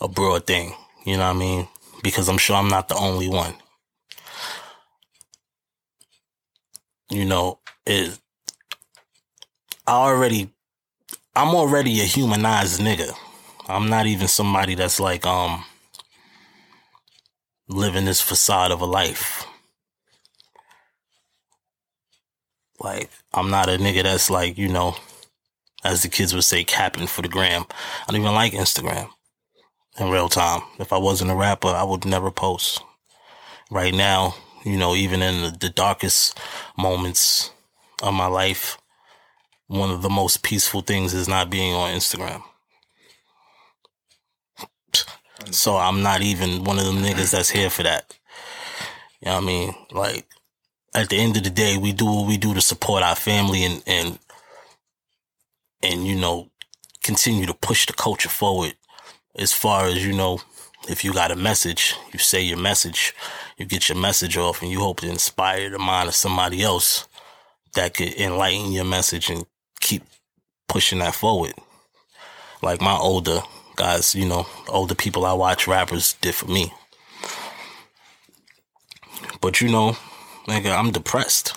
a 0.00 0.08
broad 0.08 0.46
thing. 0.46 0.74
You 1.04 1.16
know 1.16 1.26
what 1.28 1.36
I 1.36 1.38
mean? 1.38 1.68
Because 2.02 2.28
I'm 2.28 2.38
sure 2.38 2.56
I'm 2.56 2.68
not 2.68 2.88
the 2.88 2.96
only 2.96 3.28
one. 3.28 3.54
You 7.10 7.24
know, 7.24 7.60
it, 7.86 8.18
I 9.92 9.96
already, 9.96 10.48
I'm 11.36 11.54
already 11.54 12.00
a 12.00 12.04
humanized 12.04 12.80
nigga. 12.80 13.12
I'm 13.68 13.90
not 13.90 14.06
even 14.06 14.26
somebody 14.26 14.74
that's 14.74 14.98
like, 14.98 15.26
um, 15.26 15.64
living 17.68 18.06
this 18.06 18.22
facade 18.22 18.70
of 18.70 18.80
a 18.80 18.86
life. 18.86 19.44
Like, 22.80 23.10
I'm 23.34 23.50
not 23.50 23.68
a 23.68 23.72
nigga 23.76 24.04
that's 24.04 24.30
like, 24.30 24.56
you 24.56 24.68
know, 24.68 24.96
as 25.84 26.00
the 26.00 26.08
kids 26.08 26.32
would 26.32 26.44
say, 26.44 26.64
capping 26.64 27.06
for 27.06 27.20
the 27.20 27.28
gram. 27.28 27.66
I 27.68 28.12
don't 28.12 28.22
even 28.22 28.34
like 28.34 28.54
Instagram 28.54 29.10
in 30.00 30.08
real 30.08 30.30
time. 30.30 30.62
If 30.78 30.94
I 30.94 30.96
wasn't 30.96 31.32
a 31.32 31.36
rapper, 31.36 31.68
I 31.68 31.82
would 31.82 32.06
never 32.06 32.30
post. 32.30 32.82
Right 33.70 33.92
now, 33.92 34.36
you 34.64 34.78
know, 34.78 34.94
even 34.94 35.20
in 35.20 35.42
the, 35.42 35.50
the 35.50 35.68
darkest 35.68 36.40
moments 36.78 37.50
of 38.02 38.14
my 38.14 38.26
life, 38.26 38.78
one 39.66 39.90
of 39.90 40.02
the 40.02 40.10
most 40.10 40.42
peaceful 40.42 40.80
things 40.80 41.14
is 41.14 41.28
not 41.28 41.50
being 41.50 41.74
on 41.74 41.94
Instagram. 41.94 42.42
So 45.50 45.76
I'm 45.76 46.02
not 46.02 46.22
even 46.22 46.64
one 46.64 46.78
of 46.78 46.84
them 46.84 46.98
niggas 46.98 47.32
that's 47.32 47.50
here 47.50 47.70
for 47.70 47.82
that. 47.82 48.16
You 49.20 49.26
know 49.26 49.34
what 49.36 49.42
I 49.42 49.46
mean? 49.46 49.74
Like, 49.90 50.26
at 50.94 51.08
the 51.08 51.16
end 51.16 51.36
of 51.36 51.44
the 51.44 51.50
day, 51.50 51.76
we 51.76 51.92
do 51.92 52.06
what 52.06 52.28
we 52.28 52.36
do 52.36 52.54
to 52.54 52.60
support 52.60 53.02
our 53.02 53.16
family 53.16 53.64
and, 53.64 53.82
and 53.86 54.18
and 55.82 56.06
you 56.06 56.14
know 56.14 56.50
continue 57.02 57.46
to 57.46 57.54
push 57.54 57.86
the 57.86 57.92
culture 57.92 58.28
forward 58.28 58.74
as 59.36 59.52
far 59.52 59.86
as 59.86 60.06
you 60.06 60.12
know 60.12 60.40
if 60.88 61.04
you 61.04 61.12
got 61.12 61.30
a 61.30 61.36
message 61.36 61.94
you 62.12 62.18
say 62.18 62.40
your 62.40 62.58
message 62.58 63.14
you 63.56 63.66
get 63.66 63.88
your 63.88 63.98
message 63.98 64.36
off 64.36 64.62
and 64.62 64.70
you 64.70 64.80
hope 64.80 65.00
to 65.00 65.08
inspire 65.08 65.70
the 65.70 65.78
mind 65.78 66.08
of 66.08 66.14
somebody 66.14 66.62
else 66.62 67.06
that 67.74 67.94
could 67.94 68.12
enlighten 68.14 68.72
your 68.72 68.84
message 68.84 69.30
and 69.30 69.44
keep 69.82 70.02
pushing 70.68 71.00
that 71.00 71.14
forward 71.14 71.52
like 72.62 72.80
my 72.80 72.96
older 72.96 73.40
guys 73.76 74.14
you 74.14 74.26
know 74.26 74.46
older 74.68 74.94
people 74.94 75.26
i 75.26 75.32
watch 75.32 75.66
rappers 75.66 76.14
did 76.22 76.34
for 76.34 76.46
me 76.46 76.72
but 79.42 79.60
you 79.60 79.70
know 79.70 79.94
nigga 80.46 80.74
i'm 80.74 80.90
depressed 80.90 81.54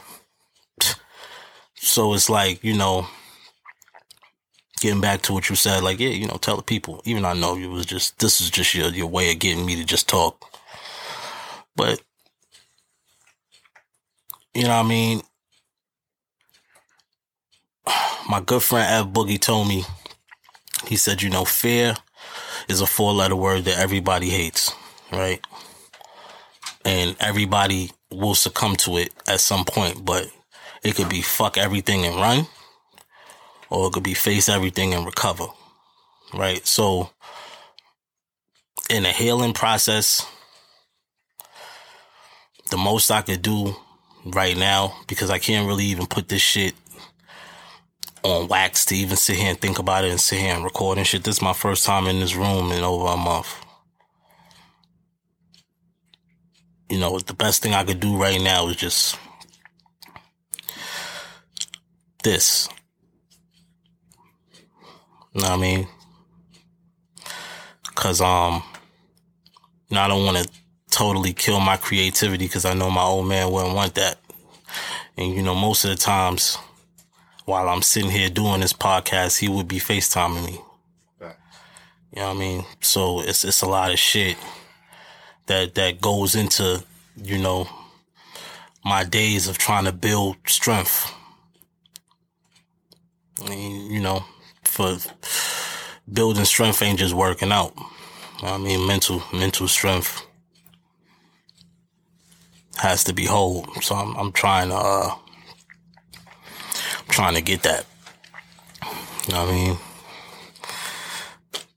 so 1.75 2.13
it's 2.13 2.29
like 2.29 2.61
you 2.61 2.75
know 2.75 3.07
getting 4.81 5.01
back 5.01 5.21
to 5.23 5.33
what 5.33 5.49
you 5.49 5.55
said, 5.55 5.83
like, 5.83 5.99
yeah, 5.99 6.09
you 6.09 6.27
know, 6.27 6.37
tell 6.37 6.57
the 6.57 6.63
people, 6.63 7.01
even 7.05 7.25
I 7.25 7.33
know 7.33 7.57
it 7.57 7.67
was 7.67 7.85
just, 7.85 8.19
this 8.19 8.41
is 8.41 8.49
just 8.49 8.75
your, 8.75 8.89
your 8.89 9.07
way 9.07 9.31
of 9.31 9.39
getting 9.39 9.65
me 9.65 9.75
to 9.77 9.83
just 9.83 10.07
talk. 10.07 10.45
But, 11.75 12.01
you 14.53 14.63
know 14.63 14.69
what 14.69 14.85
I 14.85 14.87
mean? 14.87 15.21
My 18.27 18.41
good 18.41 18.63
friend 18.63 19.07
Ev 19.07 19.13
Boogie 19.13 19.39
told 19.39 19.67
me, 19.67 19.83
he 20.87 20.95
said, 20.95 21.21
you 21.21 21.29
know, 21.29 21.45
fear 21.45 21.95
is 22.67 22.81
a 22.81 22.87
four 22.87 23.13
letter 23.13 23.35
word 23.35 23.65
that 23.65 23.77
everybody 23.77 24.29
hates, 24.29 24.73
right? 25.11 25.45
And 26.83 27.15
everybody 27.19 27.91
will 28.11 28.35
succumb 28.35 28.75
to 28.77 28.97
it 28.97 29.13
at 29.27 29.41
some 29.41 29.63
point, 29.63 30.05
but 30.05 30.27
it 30.83 30.95
could 30.95 31.09
be 31.09 31.21
fuck 31.21 31.57
everything 31.57 32.05
and 32.05 32.15
run 32.15 32.47
or 33.69 33.87
it 33.87 33.93
could 33.93 34.03
be 34.03 34.13
face 34.13 34.49
everything 34.49 34.93
and 34.93 35.05
recover. 35.05 35.45
Right? 36.33 36.65
So 36.65 37.11
in 38.89 39.03
the 39.03 39.11
healing 39.11 39.53
process, 39.53 40.25
the 42.71 42.77
most 42.77 43.11
I 43.11 43.21
could 43.21 43.41
do 43.41 43.75
right 44.25 44.57
now, 44.57 44.97
because 45.07 45.29
I 45.29 45.37
can't 45.37 45.67
really 45.67 45.85
even 45.85 46.07
put 46.07 46.27
this 46.27 46.41
shit 46.41 46.73
on 48.25 48.47
wax 48.47 48.85
to 48.85 48.95
even 48.95 49.15
sit 49.15 49.37
here 49.37 49.49
and 49.49 49.59
think 49.59 49.79
about 49.79 50.03
it 50.03 50.11
and 50.11 50.19
sit 50.19 50.39
here 50.39 50.53
and 50.53 50.63
record 50.63 50.97
and 50.97 51.05
shit. 51.05 51.23
This 51.23 51.37
is 51.37 51.41
my 51.41 51.53
first 51.53 51.85
time 51.85 52.07
in 52.07 52.19
this 52.19 52.35
room 52.35 52.71
in 52.71 52.83
over 52.83 53.13
a 53.13 53.17
month. 53.17 53.55
You 56.89 56.99
know, 56.99 57.17
the 57.19 57.33
best 57.33 57.61
thing 57.61 57.73
I 57.73 57.83
could 57.83 57.99
do 57.99 58.17
right 58.17 58.41
now 58.41 58.67
is 58.67 58.75
just 58.75 59.17
this. 62.23 62.67
You 65.33 65.41
know 65.41 65.49
what 65.49 65.57
I 65.57 65.57
mean? 65.57 65.87
Cause, 67.95 68.21
um, 68.21 68.63
you 69.89 69.97
I 69.97 70.07
don't 70.07 70.25
want 70.25 70.37
to 70.37 70.49
totally 70.91 71.33
kill 71.33 71.59
my 71.59 71.77
creativity 71.77 72.45
because 72.45 72.65
I 72.65 72.73
know 72.73 72.89
my 72.89 73.03
old 73.03 73.27
man 73.27 73.51
wouldn't 73.51 73.75
want 73.75 73.95
that. 73.95 74.19
And, 75.17 75.33
you 75.33 75.41
know, 75.41 75.55
most 75.55 75.85
of 75.85 75.91
the 75.91 75.95
times 75.95 76.57
while 77.45 77.69
I'm 77.69 77.83
sitting 77.83 78.09
here 78.09 78.29
doing 78.29 78.61
this 78.61 78.73
podcast, 78.73 79.39
he 79.39 79.47
would 79.47 79.67
be 79.67 79.77
FaceTiming 79.77 80.45
me. 80.45 80.59
Right. 81.19 81.35
You 82.11 82.21
know 82.21 82.27
what 82.29 82.35
I 82.35 82.39
mean? 82.39 82.65
So 82.81 83.21
it's, 83.21 83.45
it's 83.45 83.61
a 83.61 83.67
lot 83.67 83.91
of 83.91 83.99
shit 83.99 84.35
that, 85.45 85.75
that 85.75 86.01
goes 86.01 86.35
into, 86.35 86.83
you 87.15 87.37
know, 87.37 87.69
my 88.83 89.03
days 89.03 89.47
of 89.47 89.57
trying 89.57 89.85
to 89.85 89.91
build 89.91 90.37
strength. 90.47 91.11
I 93.43 93.49
mean, 93.49 93.91
you 93.91 93.99
know, 93.99 94.25
for 94.63 94.97
building 96.11 96.45
strength 96.45 96.81
ain't 96.81 96.99
just 96.99 97.13
working 97.13 97.51
out. 97.51 97.73
I 98.41 98.57
mean, 98.57 98.87
mental, 98.87 99.23
mental 99.33 99.67
strength 99.67 100.25
has 102.77 103.03
to 103.05 103.13
be 103.13 103.25
whole. 103.25 103.67
So 103.81 103.95
I'm, 103.95 104.15
I'm 104.15 104.31
trying 104.31 104.69
to, 104.69 104.75
uh, 104.75 105.15
trying 107.15 107.35
to 107.35 107.41
get 107.41 107.63
that. 107.63 107.85
You 109.25 109.33
know 109.33 109.45
what 109.45 109.49
I 109.49 109.55
mean? 109.55 109.77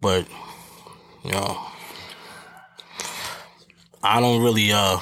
But, 0.00 0.26
you 1.22 1.30
know, 1.30 1.56
I 4.02 4.18
don't 4.20 4.42
really, 4.42 4.72
uh, 4.72 4.98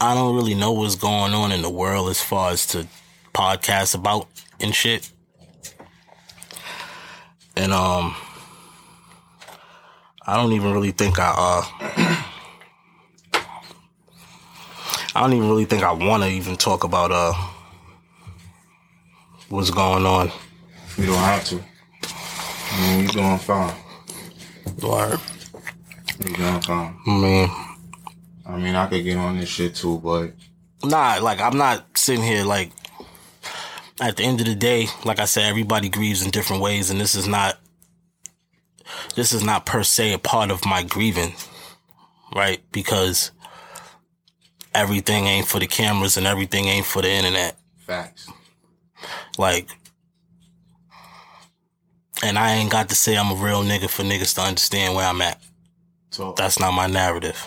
I 0.00 0.14
don't 0.16 0.34
really 0.34 0.54
know 0.54 0.72
what's 0.72 0.96
going 0.96 1.32
on 1.32 1.52
in 1.52 1.62
the 1.62 1.70
world 1.70 2.10
as 2.10 2.20
far 2.20 2.50
as 2.50 2.66
to 2.68 2.88
podcast 3.32 3.94
about 3.94 4.26
and 4.58 4.74
shit. 4.74 5.08
And, 7.56 7.72
um, 7.72 8.16
I 10.26 10.36
don't 10.36 10.52
even 10.52 10.72
really 10.72 10.90
think 10.90 11.20
I 11.20 11.34
uh 11.36 11.62
I 15.14 15.20
don't 15.20 15.34
even 15.34 15.48
really 15.48 15.66
think 15.66 15.84
I 15.84 15.92
want 15.92 16.24
to 16.24 16.28
even 16.28 16.56
talk 16.56 16.82
about 16.82 17.12
uh 17.12 17.32
what's 19.52 19.70
going 19.70 20.06
on. 20.06 20.32
You 20.96 21.06
don't 21.06 21.16
have 21.16 21.44
to. 21.44 21.62
I 22.04 22.80
mean, 22.80 23.00
you're 23.00 23.12
doing 23.12 23.38
fine. 23.38 23.74
Word. 24.82 25.20
You're 26.24 26.36
doing 26.36 26.60
fine. 26.62 26.96
I 27.06 27.10
mean, 27.10 27.50
I 28.46 28.56
mean, 28.56 28.74
I 28.74 28.86
could 28.86 29.04
get 29.04 29.18
on 29.18 29.38
this 29.38 29.50
shit 29.50 29.74
too, 29.74 29.98
but 29.98 30.32
nah, 30.82 31.18
like 31.20 31.40
I'm 31.40 31.58
not 31.58 31.98
sitting 31.98 32.24
here 32.24 32.44
like 32.44 32.72
at 34.00 34.16
the 34.16 34.24
end 34.24 34.40
of 34.40 34.46
the 34.46 34.54
day, 34.54 34.86
like 35.04 35.20
I 35.20 35.26
said, 35.26 35.44
everybody 35.44 35.90
grieves 35.90 36.24
in 36.24 36.30
different 36.30 36.62
ways, 36.62 36.90
and 36.90 36.98
this 36.98 37.14
is 37.14 37.28
not 37.28 37.58
this 39.16 39.32
is 39.34 39.44
not 39.44 39.66
per 39.66 39.82
se 39.82 40.14
a 40.14 40.18
part 40.18 40.50
of 40.50 40.64
my 40.64 40.82
grieving, 40.82 41.34
right? 42.34 42.60
Because 42.72 43.32
everything 44.74 45.26
ain't 45.26 45.46
for 45.46 45.60
the 45.60 45.66
cameras 45.66 46.16
and 46.16 46.26
everything 46.26 46.64
ain't 46.64 46.86
for 46.86 47.02
the 47.02 47.10
internet. 47.10 47.58
facts. 47.86 48.30
Like, 49.38 49.68
and 52.22 52.38
I 52.38 52.52
ain't 52.54 52.70
got 52.70 52.88
to 52.90 52.94
say 52.94 53.16
I'm 53.16 53.32
a 53.32 53.34
real 53.34 53.62
nigga 53.62 53.90
for 53.90 54.02
niggas 54.02 54.34
to 54.36 54.42
understand 54.42 54.94
where 54.94 55.06
I'm 55.06 55.22
at. 55.22 55.40
So 56.10 56.34
That's 56.36 56.58
not 56.60 56.72
my 56.72 56.86
narrative. 56.86 57.46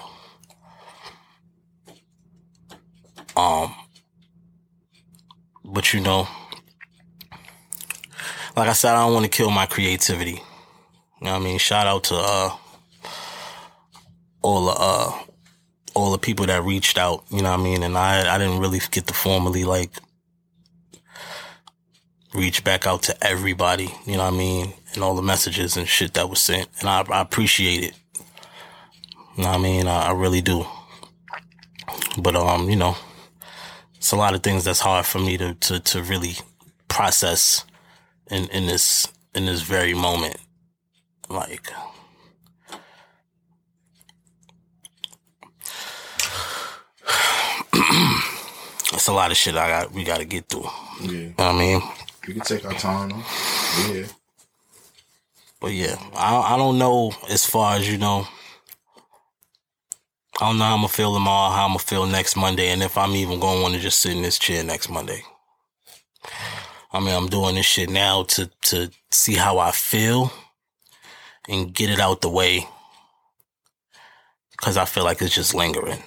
Um, 3.38 3.74
but 5.63 5.93
you 5.93 6.00
know, 6.00 6.27
like 8.55 8.69
I 8.69 8.74
said, 8.74 8.93
I 8.95 9.05
don't 9.05 9.13
want 9.13 9.25
to 9.25 9.29
kill 9.29 9.51
my 9.51 9.65
creativity. 9.65 10.41
You 11.21 11.27
know 11.27 11.33
what 11.33 11.41
I 11.41 11.43
mean? 11.43 11.57
Shout 11.57 11.88
out 11.88 12.03
to 12.05 12.15
uh 12.15 12.50
all 14.41 14.65
the 14.65 14.71
uh 14.77 15.12
all 15.95 16.12
the 16.12 16.17
people 16.17 16.45
that 16.45 16.63
reached 16.63 16.97
out, 16.97 17.24
you 17.29 17.41
know 17.41 17.51
what 17.51 17.59
I 17.59 17.63
mean? 17.63 17.83
And 17.83 17.97
I 17.97 18.33
I 18.33 18.38
didn't 18.38 18.59
really 18.59 18.79
get 18.91 19.07
to 19.07 19.13
formally 19.13 19.63
like 19.63 19.91
reach 22.36 22.63
back 22.63 22.86
out 22.86 23.04
to 23.04 23.15
everybody, 23.25 23.89
you 24.06 24.13
know 24.18 24.25
what 24.25 24.34
I 24.34 24.38
mean? 24.38 24.74
And 24.94 25.04
all 25.04 25.15
the 25.15 25.22
messages 25.22 25.77
and 25.77 25.88
shit 25.88 26.13
that 26.13 26.30
was 26.30 26.42
sent. 26.42 26.68
And 26.80 26.89
I, 26.89 27.01
I 27.10 27.22
appreciate 27.22 27.84
it. 27.84 27.94
You 29.38 29.44
know 29.44 29.50
what 29.50 29.60
I 29.60 29.62
mean? 29.62 29.88
I, 29.88 30.08
I 30.08 30.12
really 30.13 30.42
do. 30.42 30.65
But 32.18 32.36
um, 32.36 32.70
you 32.70 32.75
know, 32.75 32.96
it's 33.96 34.12
a 34.12 34.15
lot 34.15 34.34
of 34.36 34.44
things 34.44 34.63
that's 34.63 34.80
hard 34.80 35.06
for 35.06 35.20
me 35.20 35.38
to 35.38 35.54
to 35.56 35.80
to 35.80 36.01
really 36.04 36.36
process 36.88 37.65
in 38.32 38.48
in 38.50 38.65
this 38.68 39.08
in 39.34 39.46
this 39.46 39.62
very 39.62 39.94
moment. 39.94 40.38
Like 41.30 41.70
it's 48.94 49.08
a 49.08 49.13
lot 49.13 49.32
of 49.32 49.38
shit 49.38 49.56
I 49.56 49.68
got 49.70 49.92
we 49.92 50.04
got 50.04 50.20
to 50.20 50.25
get 50.25 50.48
through. 50.50 50.70
yeah, 51.01 51.12
You 51.12 51.24
know 51.27 51.34
what 51.38 51.46
I 51.56 51.58
mean? 51.58 51.82
We 52.27 52.34
can 52.34 52.44
take 52.44 52.65
our 52.65 52.74
time. 52.74 53.10
Though. 53.10 53.94
Yeah, 53.94 54.08
But 55.62 55.74
yeah, 55.74 55.96
I 56.15 56.55
I 56.55 56.58
don't 56.58 56.77
know 56.77 57.13
as 57.29 57.46
far 57.46 57.75
as 57.75 57.89
you 57.91 57.98
know. 57.98 58.27
I 60.39 60.48
don't 60.48 60.58
know 60.58 60.65
how 60.65 60.74
I'm 60.74 60.79
gonna 60.79 60.89
feel 60.89 61.13
tomorrow, 61.13 61.51
how 61.53 61.63
I'm 61.65 61.70
gonna 61.72 61.79
feel 61.79 62.05
next 62.05 62.36
Monday, 62.36 62.70
and 62.70 62.84
if 62.84 62.98
I'm 62.98 63.15
even 63.15 63.39
gonna 63.39 63.62
want 63.62 63.74
to 63.75 63.79
just 63.79 64.00
sit 64.00 64.13
in 64.15 64.22
this 64.22 64.38
chair 64.39 64.63
next 64.63 64.89
Monday. 64.89 65.24
I 66.91 67.00
mean, 67.00 67.15
I'm 67.15 67.27
doing 67.27 67.55
this 67.55 67.65
shit 67.65 67.89
now 67.89 68.24
to 68.24 68.50
to 68.63 68.91
see 69.12 69.36
how 69.36 69.60
I 69.60 69.72
feel 69.72 70.32
and 71.50 71.74
get 71.74 71.89
it 71.89 72.00
out 72.00 72.22
the 72.22 72.29
way 72.29 72.67
because 74.51 74.77
I 74.77 74.85
feel 74.85 75.03
like 75.03 75.22
it's 75.22 75.35
just 75.35 75.53
lingering. 75.53 76.01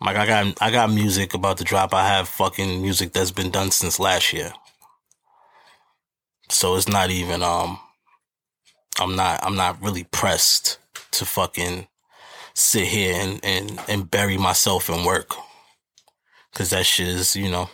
Like 0.00 0.16
I 0.16 0.26
got 0.26 0.62
I 0.62 0.70
got 0.70 0.90
music 0.90 1.34
about 1.34 1.58
to 1.58 1.64
drop. 1.64 1.94
I 1.94 2.06
have 2.06 2.28
fucking 2.28 2.82
music 2.82 3.12
that's 3.12 3.30
been 3.32 3.50
done 3.50 3.70
since 3.70 3.98
last 3.98 4.32
year. 4.32 4.52
So 6.50 6.76
it's 6.76 6.88
not 6.88 7.10
even 7.10 7.42
um 7.42 7.78
I'm 9.00 9.16
not 9.16 9.40
I'm 9.42 9.56
not 9.56 9.80
really 9.82 10.04
pressed 10.04 10.78
to 11.12 11.24
fucking 11.24 11.88
sit 12.54 12.86
here 12.86 13.14
and 13.18 13.40
and, 13.44 13.80
and 13.88 14.10
bury 14.10 14.38
myself 14.38 14.88
in 14.90 15.04
work. 15.04 15.34
Cause 16.54 16.70
that 16.70 16.86
shit 16.86 17.06
is, 17.06 17.36
you 17.36 17.50
know 17.50 17.68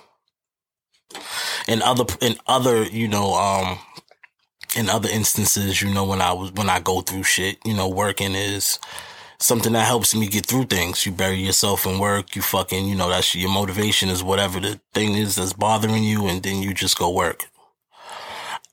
in 1.69 1.83
other 1.83 2.05
in 2.21 2.37
other, 2.47 2.83
you 2.85 3.09
know, 3.09 3.35
um 3.35 3.79
in 4.77 4.91
other 4.91 5.09
instances, 5.09 5.81
you 5.81 5.93
know, 5.93 6.05
when 6.05 6.21
I 6.21 6.33
was 6.33 6.53
when 6.53 6.69
I 6.69 6.81
go 6.81 7.01
through 7.01 7.23
shit, 7.25 7.59
you 7.65 7.75
know, 7.75 7.89
working 7.89 8.35
is 8.35 8.79
something 9.39 9.73
that 9.73 9.87
helps 9.87 10.15
me 10.15 10.27
get 10.29 10.47
through 10.47 10.65
things. 10.65 11.05
You 11.07 11.13
bury 11.13 11.37
yourself 11.37 11.87
in 11.87 11.99
work, 11.99 12.35
you 12.35 12.43
fucking, 12.43 12.87
you 12.87 12.95
know, 12.95 13.09
that's 13.09 13.35
your 13.35 13.51
motivation 13.51 14.09
is 14.09 14.23
whatever 14.23 14.61
the 14.61 14.81
thing 14.93 15.15
is 15.15 15.37
that's 15.37 15.53
bothering 15.53 16.05
you, 16.05 16.27
and 16.27 16.43
then 16.43 16.63
you 16.63 16.75
just 16.75 16.99
go 16.99 17.11
work. 17.11 17.47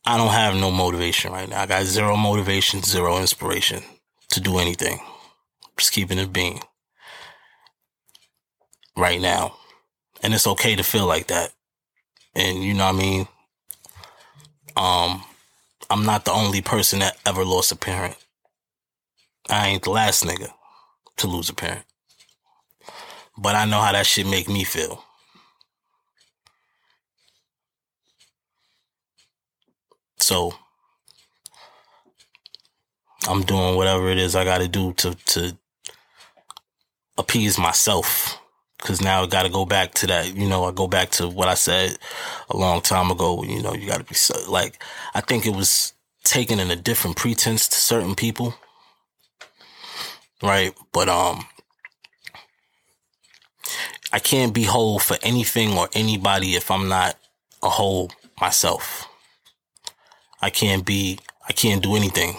I 0.05 0.17
don't 0.17 0.31
have 0.31 0.55
no 0.55 0.71
motivation 0.71 1.31
right 1.31 1.47
now. 1.47 1.61
I 1.61 1.65
got 1.67 1.85
zero 1.85 2.17
motivation, 2.17 2.81
zero 2.81 3.19
inspiration 3.19 3.83
to 4.29 4.39
do 4.39 4.57
anything. 4.57 4.99
Just 5.77 5.93
keeping 5.93 6.17
it 6.17 6.33
being 6.33 6.61
right 8.97 9.21
now. 9.21 9.55
And 10.23 10.33
it's 10.33 10.47
okay 10.47 10.75
to 10.75 10.83
feel 10.83 11.05
like 11.05 11.27
that. 11.27 11.51
And 12.35 12.63
you 12.63 12.73
know 12.73 12.85
what 12.85 12.95
I 12.95 12.97
mean? 12.97 13.27
Um, 14.75 15.23
I'm 15.89 16.05
not 16.05 16.25
the 16.25 16.31
only 16.31 16.61
person 16.61 16.99
that 16.99 17.17
ever 17.25 17.43
lost 17.45 17.71
a 17.71 17.75
parent. 17.75 18.15
I 19.49 19.67
ain't 19.67 19.83
the 19.83 19.89
last 19.91 20.23
nigga 20.23 20.49
to 21.17 21.27
lose 21.27 21.49
a 21.49 21.53
parent. 21.53 21.85
But 23.37 23.55
I 23.55 23.65
know 23.65 23.81
how 23.81 23.91
that 23.91 24.05
shit 24.05 24.27
make 24.27 24.47
me 24.47 24.63
feel. 24.63 25.03
So 30.21 30.53
I'm 33.27 33.43
doing 33.43 33.75
whatever 33.75 34.09
it 34.09 34.17
is 34.17 34.35
I 34.35 34.43
got 34.43 34.59
to 34.59 34.67
do 34.67 34.93
to 34.93 35.15
to 35.15 35.57
appease 37.17 37.57
myself. 37.57 38.37
Cause 38.79 38.99
now 38.99 39.21
I 39.21 39.27
got 39.27 39.43
to 39.43 39.49
go 39.49 39.63
back 39.63 39.93
to 39.95 40.07
that. 40.07 40.35
You 40.35 40.49
know, 40.49 40.63
I 40.63 40.71
go 40.71 40.87
back 40.87 41.11
to 41.11 41.27
what 41.29 41.47
I 41.47 41.53
said 41.53 41.99
a 42.49 42.57
long 42.57 42.81
time 42.81 43.11
ago. 43.11 43.43
You 43.43 43.61
know, 43.61 43.73
you 43.75 43.87
got 43.87 43.99
to 43.99 44.03
be 44.03 44.15
like. 44.49 44.81
I 45.13 45.21
think 45.21 45.45
it 45.45 45.55
was 45.55 45.93
taken 46.23 46.59
in 46.59 46.71
a 46.71 46.75
different 46.75 47.15
pretense 47.15 47.67
to 47.69 47.75
certain 47.75 48.15
people, 48.15 48.55
right? 50.41 50.73
But 50.91 51.09
um, 51.09 51.45
I 54.11 54.17
can't 54.17 54.53
be 54.53 54.63
whole 54.63 54.97
for 54.97 55.17
anything 55.21 55.77
or 55.77 55.87
anybody 55.93 56.55
if 56.55 56.71
I'm 56.71 56.89
not 56.89 57.17
a 57.61 57.69
whole 57.69 58.11
myself. 58.39 59.07
I 60.41 60.49
can't 60.49 60.85
be, 60.85 61.19
I 61.47 61.53
can't 61.53 61.83
do 61.83 61.95
anything. 61.95 62.35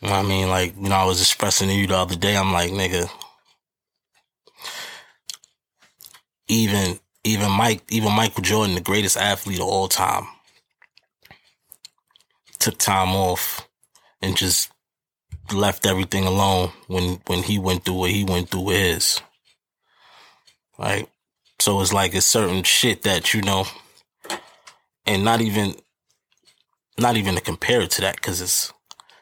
You 0.00 0.08
know 0.08 0.14
I 0.14 0.22
mean? 0.22 0.48
Like, 0.48 0.76
you 0.76 0.88
know, 0.88 0.96
I 0.96 1.04
was 1.04 1.20
expressing 1.20 1.68
to 1.68 1.74
you 1.74 1.86
the 1.86 1.96
other 1.96 2.16
day, 2.16 2.36
I'm 2.36 2.52
like, 2.52 2.70
nigga, 2.70 3.10
even, 6.46 7.00
even 7.24 7.50
Mike, 7.50 7.82
even 7.90 8.12
Michael 8.12 8.42
Jordan, 8.42 8.74
the 8.74 8.80
greatest 8.80 9.16
athlete 9.16 9.60
of 9.60 9.66
all 9.66 9.88
time, 9.88 10.26
took 12.58 12.78
time 12.78 13.14
off 13.14 13.68
and 14.20 14.36
just 14.36 14.70
left 15.52 15.86
everything 15.86 16.24
alone 16.24 16.70
when, 16.86 17.20
when 17.26 17.42
he 17.42 17.58
went 17.58 17.84
through 17.84 17.94
what 17.94 18.10
he 18.10 18.24
went 18.24 18.50
through 18.50 18.62
with 18.62 18.76
his. 18.76 19.20
Right? 20.78 21.08
So 21.60 21.80
it's 21.80 21.92
like 21.92 22.14
it's 22.14 22.26
certain 22.26 22.62
shit 22.62 23.02
that, 23.02 23.34
you 23.34 23.42
know, 23.42 23.66
and 25.06 25.24
not 25.24 25.40
even, 25.40 25.74
not 26.98 27.16
even 27.16 27.34
to 27.36 27.40
compare 27.40 27.80
it 27.82 27.90
to 27.92 28.00
that 28.02 28.16
because 28.16 28.40
it's 28.40 28.72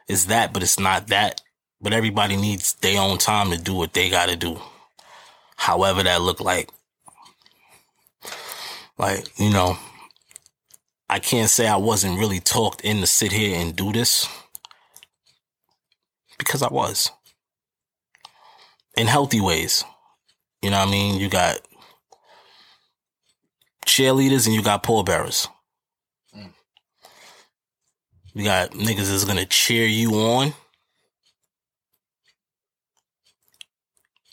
it's 0.08 0.26
that, 0.26 0.52
but 0.52 0.62
it's 0.62 0.78
not 0.78 1.08
that. 1.08 1.40
But 1.80 1.92
everybody 1.92 2.36
needs 2.36 2.74
their 2.74 3.00
own 3.00 3.18
time 3.18 3.50
to 3.50 3.58
do 3.58 3.74
what 3.74 3.92
they 3.92 4.10
got 4.10 4.28
to 4.28 4.36
do, 4.36 4.60
however 5.56 6.02
that 6.02 6.22
look 6.22 6.40
like. 6.40 6.70
Like 8.98 9.26
you 9.38 9.50
know, 9.50 9.78
I 11.08 11.18
can't 11.18 11.50
say 11.50 11.66
I 11.68 11.76
wasn't 11.76 12.18
really 12.18 12.40
talked 12.40 12.82
in 12.82 13.00
to 13.00 13.06
sit 13.06 13.32
here 13.32 13.58
and 13.58 13.76
do 13.76 13.92
this 13.92 14.28
because 16.38 16.62
I 16.62 16.68
was 16.68 17.10
in 18.96 19.06
healthy 19.06 19.40
ways. 19.40 19.84
You 20.62 20.70
know 20.70 20.78
what 20.78 20.88
I 20.88 20.90
mean? 20.90 21.20
You 21.20 21.28
got 21.28 21.60
cheerleaders 23.86 24.46
and 24.46 24.54
you 24.54 24.62
got 24.62 24.82
pallbearers. 24.82 25.48
You 28.36 28.44
got 28.44 28.72
niggas 28.72 29.08
that's 29.08 29.24
gonna 29.24 29.46
cheer 29.46 29.86
you 29.86 30.12
on. 30.16 30.52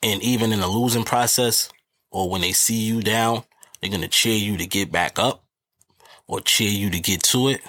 And 0.04 0.22
even 0.22 0.52
in 0.52 0.60
the 0.60 0.68
losing 0.68 1.06
process, 1.06 1.70
or 2.12 2.30
when 2.30 2.42
they 2.42 2.52
see 2.52 2.82
you 2.82 3.02
down, 3.02 3.46
they're 3.80 3.90
gonna 3.90 4.10
cheer 4.10 4.36
you 4.36 4.58
to 4.58 4.66
get 4.66 4.92
back 4.92 5.20
up 5.20 5.46
or 6.28 6.42
cheer 6.42 6.70
you 6.70 6.90
to 6.90 7.00
get 7.00 7.24
to 7.24 7.48
it. 7.48 7.62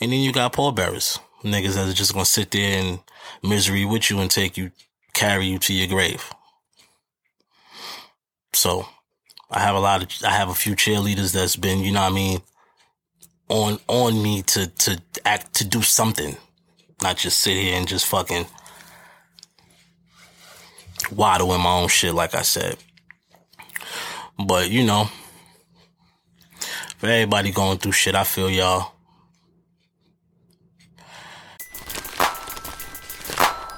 And 0.00 0.12
then 0.12 0.20
you 0.20 0.32
got 0.32 0.52
pallbearers. 0.52 1.18
niggas 1.42 1.74
that's 1.74 1.94
just 1.94 2.12
gonna 2.12 2.24
sit 2.24 2.52
there 2.52 2.78
in 2.78 3.00
misery 3.42 3.84
with 3.84 4.10
you 4.10 4.20
and 4.20 4.30
take 4.30 4.56
you, 4.56 4.70
carry 5.12 5.46
you 5.46 5.58
to 5.58 5.74
your 5.74 5.88
grave. 5.88 6.30
So 8.52 8.86
I 9.50 9.58
have 9.58 9.74
a 9.74 9.80
lot 9.80 10.04
of, 10.04 10.24
I 10.24 10.30
have 10.30 10.50
a 10.50 10.54
few 10.54 10.76
cheerleaders 10.76 11.32
that's 11.32 11.56
been, 11.56 11.80
you 11.80 11.90
know 11.90 12.02
what 12.02 12.12
I 12.12 12.14
mean, 12.14 12.42
on, 13.50 13.78
on 13.88 14.22
me 14.22 14.42
to, 14.42 14.68
to 14.68 15.02
act, 15.26 15.54
to 15.54 15.64
do 15.66 15.82
something, 15.82 16.36
not 17.02 17.16
just 17.16 17.40
sit 17.40 17.56
here 17.56 17.76
and 17.76 17.86
just 17.86 18.06
fucking 18.06 18.46
waddle 21.12 21.52
in 21.54 21.60
my 21.60 21.70
own 21.70 21.88
shit, 21.88 22.14
like 22.14 22.34
I 22.34 22.42
said. 22.42 22.76
But, 24.38 24.70
you 24.70 24.86
know, 24.86 25.10
for 26.98 27.06
everybody 27.06 27.50
going 27.50 27.78
through 27.78 27.92
shit, 27.92 28.14
I 28.14 28.24
feel 28.24 28.48
y'all. 28.48 28.92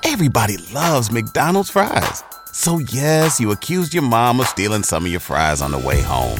Everybody 0.04 0.58
loves 0.74 1.10
McDonald's 1.10 1.70
fries. 1.70 2.22
So 2.52 2.78
yes, 2.78 3.40
you 3.40 3.50
accused 3.50 3.94
your 3.94 4.02
mom 4.02 4.40
of 4.40 4.46
stealing 4.46 4.82
some 4.82 5.06
of 5.06 5.10
your 5.10 5.20
fries 5.20 5.62
on 5.62 5.70
the 5.70 5.78
way 5.78 6.02
home. 6.02 6.38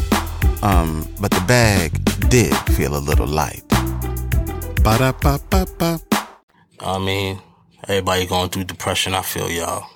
Um, 0.63 1.07
but 1.21 1.31
the 1.33 1.41
bag 1.47 1.93
did 2.29 2.55
feel 2.75 2.97
a 2.97 3.03
little 3.03 3.27
light. 3.27 3.63
Ba-da-ba-ba-ba. 4.83 6.01
I 6.81 6.99
mean, 6.99 7.41
everybody 7.89 8.27
going 8.27 8.49
through 8.49 8.65
depression. 8.65 9.15
I 9.15 9.23
feel 9.23 9.51
y'all. 9.51 9.87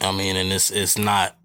I 0.00 0.12
mean, 0.12 0.36
and 0.36 0.52
it's 0.52 0.70
it's 0.70 0.98
not 0.98 1.36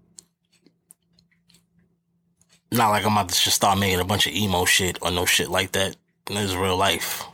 not 2.70 2.90
like 2.90 3.04
I'm 3.04 3.12
about 3.12 3.28
to 3.28 3.40
just 3.40 3.56
start 3.56 3.78
making 3.78 4.00
a 4.00 4.04
bunch 4.04 4.26
of 4.26 4.32
emo 4.32 4.64
shit 4.64 4.98
or 5.02 5.10
no 5.10 5.26
shit 5.26 5.50
like 5.50 5.72
that. 5.72 5.96
This 6.26 6.50
is 6.50 6.56
real 6.56 6.76
life. 6.76 7.24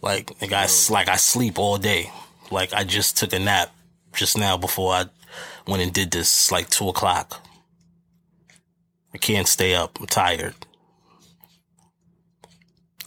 Like, 0.00 0.32
like 0.40 0.52
I, 0.52 0.66
like 0.90 1.08
I 1.08 1.16
sleep 1.16 1.58
all 1.58 1.78
day. 1.78 2.10
Like 2.50 2.72
I 2.72 2.84
just 2.84 3.16
took 3.16 3.32
a 3.32 3.38
nap 3.38 3.74
just 4.14 4.36
now 4.36 4.56
before 4.56 4.92
I 4.92 5.04
went 5.66 5.82
and 5.82 5.92
did 5.92 6.10
this. 6.10 6.50
Like 6.50 6.68
two 6.68 6.88
o'clock. 6.88 7.46
I 9.14 9.18
can't 9.18 9.46
stay 9.46 9.74
up. 9.74 9.98
I'm 10.00 10.06
tired. 10.06 10.54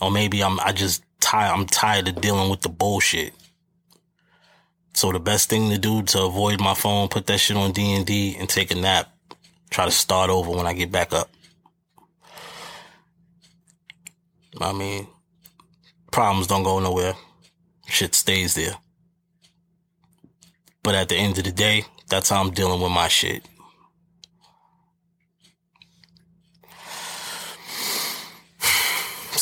Or 0.02 0.12
maybe 0.12 0.44
I'm 0.44 0.60
I 0.60 0.72
just 0.72 1.04
tired. 1.20 1.54
I'm 1.54 1.66
tired 1.66 2.08
of 2.08 2.22
dealing 2.22 2.50
with 2.50 2.62
the 2.62 2.70
bullshit. 2.70 3.34
So 4.94 5.12
the 5.12 5.20
best 5.20 5.50
thing 5.50 5.70
to 5.72 5.78
do 5.78 6.04
to 6.04 6.24
avoid 6.24 6.62
my 6.62 6.74
phone, 6.74 7.10
put 7.10 7.28
that 7.28 7.40
shit 7.40 7.58
on 7.58 7.72
D 7.72 7.94
and 7.94 8.06
D 8.06 8.36
and 8.40 8.48
take 8.48 8.72
a 8.72 8.76
nap. 8.76 9.12
Try 9.70 9.86
to 9.86 9.92
start 9.92 10.30
over 10.30 10.52
when 10.52 10.68
I 10.68 10.74
get 10.74 10.92
back 10.92 11.12
up. 11.12 11.30
I 14.62 14.72
mean, 14.72 15.08
problems 16.12 16.48
don't 16.48 16.64
go 16.64 16.80
nowhere. 16.80 17.16
Shit 17.88 18.16
stays 18.16 18.56
there. 18.56 18.76
But 20.82 20.96
at 20.96 21.10
the 21.10 21.16
end 21.16 21.38
of 21.38 21.44
the 21.44 21.52
day, 21.52 21.84
that's 22.08 22.30
how 22.30 22.42
I'm 22.42 22.52
dealing 22.52 22.82
with 22.82 22.92
my 22.92 23.08
shit. 23.08 23.44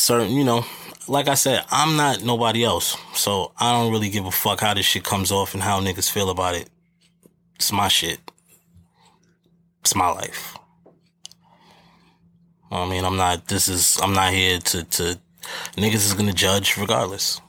Certain, 0.04 0.34
you 0.36 0.44
know, 0.44 0.66
like 1.08 1.30
I 1.30 1.34
said, 1.36 1.64
I'm 1.72 1.96
not 1.96 2.26
nobody 2.26 2.66
else. 2.66 2.98
So 3.14 3.54
I 3.58 3.72
don't 3.72 3.90
really 3.90 4.10
give 4.10 4.26
a 4.26 4.32
fuck 4.32 4.60
how 4.60 4.74
this 4.74 4.86
shit 4.86 5.06
comes 5.06 5.32
off 5.32 5.54
and 5.54 5.64
how 5.64 5.80
niggas 5.80 6.12
feel 6.12 6.30
about 6.30 6.56
it. 6.56 6.70
It's 7.56 7.72
my 7.72 7.88
shit. 7.88 8.20
It's 9.80 9.96
my 9.96 10.10
life. 10.10 10.58
I 12.70 12.86
mean, 12.86 13.06
I'm 13.06 13.16
not, 13.16 13.48
this 13.48 13.70
is, 13.70 13.98
I'm 14.04 14.12
not 14.12 14.34
here 14.34 14.60
to, 14.60 14.84
to, 14.84 15.20
niggas 15.78 15.94
is 15.94 16.14
gonna 16.16 16.34
judge 16.34 16.76
regardless. 16.76 17.40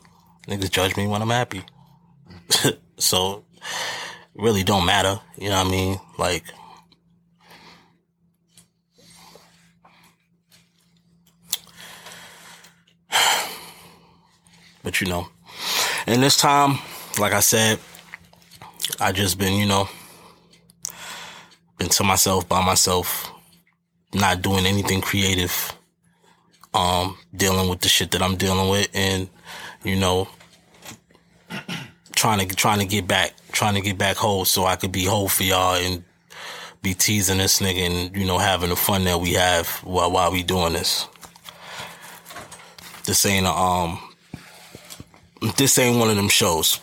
Niggas 0.46 0.70
judge 0.70 0.96
me 0.96 1.08
when 1.08 1.22
I'm 1.22 1.30
happy. 1.30 1.64
so, 2.98 3.44
really 4.36 4.62
don't 4.62 4.86
matter. 4.86 5.20
You 5.38 5.48
know 5.48 5.56
what 5.56 5.66
I 5.66 5.70
mean? 5.72 5.98
Like, 6.20 6.44
but 14.84 15.00
you 15.00 15.08
know, 15.08 15.26
and 16.06 16.22
this 16.22 16.36
time, 16.36 16.78
like 17.18 17.32
I 17.32 17.40
said, 17.40 17.80
I 19.00 19.12
just 19.12 19.38
been, 19.38 19.54
you 19.54 19.66
know, 19.66 19.88
been 21.78 21.88
to 21.88 22.04
myself 22.04 22.48
by 22.48 22.64
myself, 22.64 23.32
not 24.12 24.42
doing 24.42 24.66
anything 24.66 25.00
creative, 25.00 25.72
um, 26.74 27.16
dealing 27.34 27.68
with 27.68 27.80
the 27.80 27.88
shit 27.88 28.10
that 28.12 28.22
I'm 28.22 28.36
dealing 28.36 28.68
with 28.68 28.88
and, 28.94 29.28
you 29.82 29.96
know, 29.96 30.28
trying 32.14 32.46
to, 32.46 32.54
trying 32.54 32.80
to 32.80 32.86
get 32.86 33.06
back, 33.06 33.34
trying 33.52 33.74
to 33.74 33.80
get 33.80 33.98
back 33.98 34.16
whole 34.16 34.44
so 34.44 34.66
I 34.66 34.76
could 34.76 34.92
be 34.92 35.04
whole 35.04 35.28
for 35.28 35.42
y'all 35.42 35.74
and 35.74 36.04
be 36.82 36.94
teasing 36.94 37.38
this 37.38 37.60
nigga 37.60 37.86
and, 37.86 38.16
you 38.16 38.26
know, 38.26 38.38
having 38.38 38.70
the 38.70 38.76
fun 38.76 39.04
that 39.04 39.20
we 39.20 39.32
have 39.32 39.68
while, 39.82 40.10
while 40.10 40.30
we 40.30 40.42
doing 40.42 40.74
this. 40.74 41.08
This 43.06 43.24
ain't 43.26 43.46
a, 43.46 43.50
um, 43.50 43.98
this 45.56 45.78
ain't 45.78 45.98
one 45.98 46.10
of 46.10 46.16
them 46.16 46.28
shows. 46.28 46.80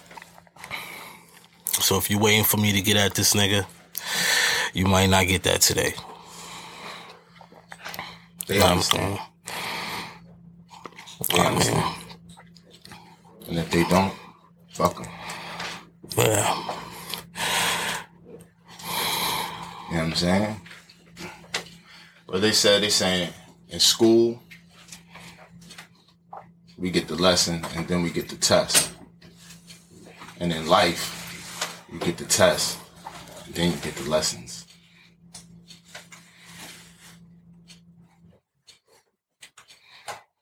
So 1.79 1.97
if 1.97 2.09
you're 2.09 2.19
waiting 2.19 2.43
for 2.43 2.57
me 2.57 2.71
to 2.73 2.81
get 2.81 2.97
at 2.97 3.13
this 3.15 3.33
nigga, 3.33 3.65
you 4.73 4.85
might 4.85 5.07
not 5.09 5.27
get 5.27 5.43
that 5.43 5.61
today. 5.61 5.93
They 8.47 8.55
You 8.55 8.59
know 8.61 8.65
what 8.65 8.71
I'm 8.71 8.77
understand. 8.77 9.19
saying? 11.29 11.39
They 11.41 11.45
understand. 11.47 11.95
And 13.47 13.59
if 13.59 13.71
they 13.71 13.83
don't, 13.85 14.13
fuck 14.73 14.95
them. 14.95 15.07
Yeah. 16.17 16.55
You 19.89 19.97
know 19.97 20.03
what 20.03 20.03
I'm 20.03 20.13
saying? 20.15 20.61
But 22.27 22.41
they 22.41 22.51
said 22.51 22.81
they 22.83 22.89
saying 22.89 23.33
in 23.69 23.79
school 23.79 24.41
we 26.81 26.89
get 26.89 27.07
the 27.07 27.15
lesson 27.15 27.63
and 27.75 27.87
then 27.87 28.01
we 28.01 28.09
get 28.09 28.27
the 28.27 28.35
test. 28.35 28.91
And 30.39 30.51
in 30.51 30.65
life, 30.67 31.85
you 31.93 31.99
get 31.99 32.17
the 32.17 32.25
test, 32.25 32.79
then 33.53 33.71
you 33.71 33.77
get 33.77 33.95
the 33.95 34.09
lessons. 34.09 34.65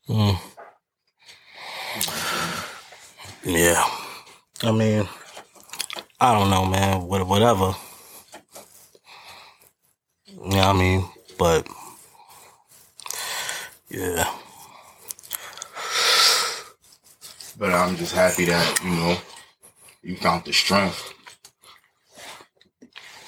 Hmm. 0.07 0.31
Yeah. 3.45 3.83
I 4.63 4.71
mean, 4.71 5.07
I 6.21 6.33
don't 6.33 6.49
know, 6.49 6.65
man. 6.65 7.01
What- 7.03 7.27
Whatever. 7.27 7.75
Yeah, 10.49 10.69
I 10.69 10.73
mean, 10.73 11.05
but 11.37 11.67
yeah, 13.89 14.31
But 17.59 17.73
I'm 17.73 17.97
just 17.97 18.15
happy 18.15 18.45
that, 18.45 18.79
you 18.85 18.91
know, 18.91 19.17
you 20.01 20.15
found 20.15 20.45
the 20.45 20.53
strength 20.53 21.13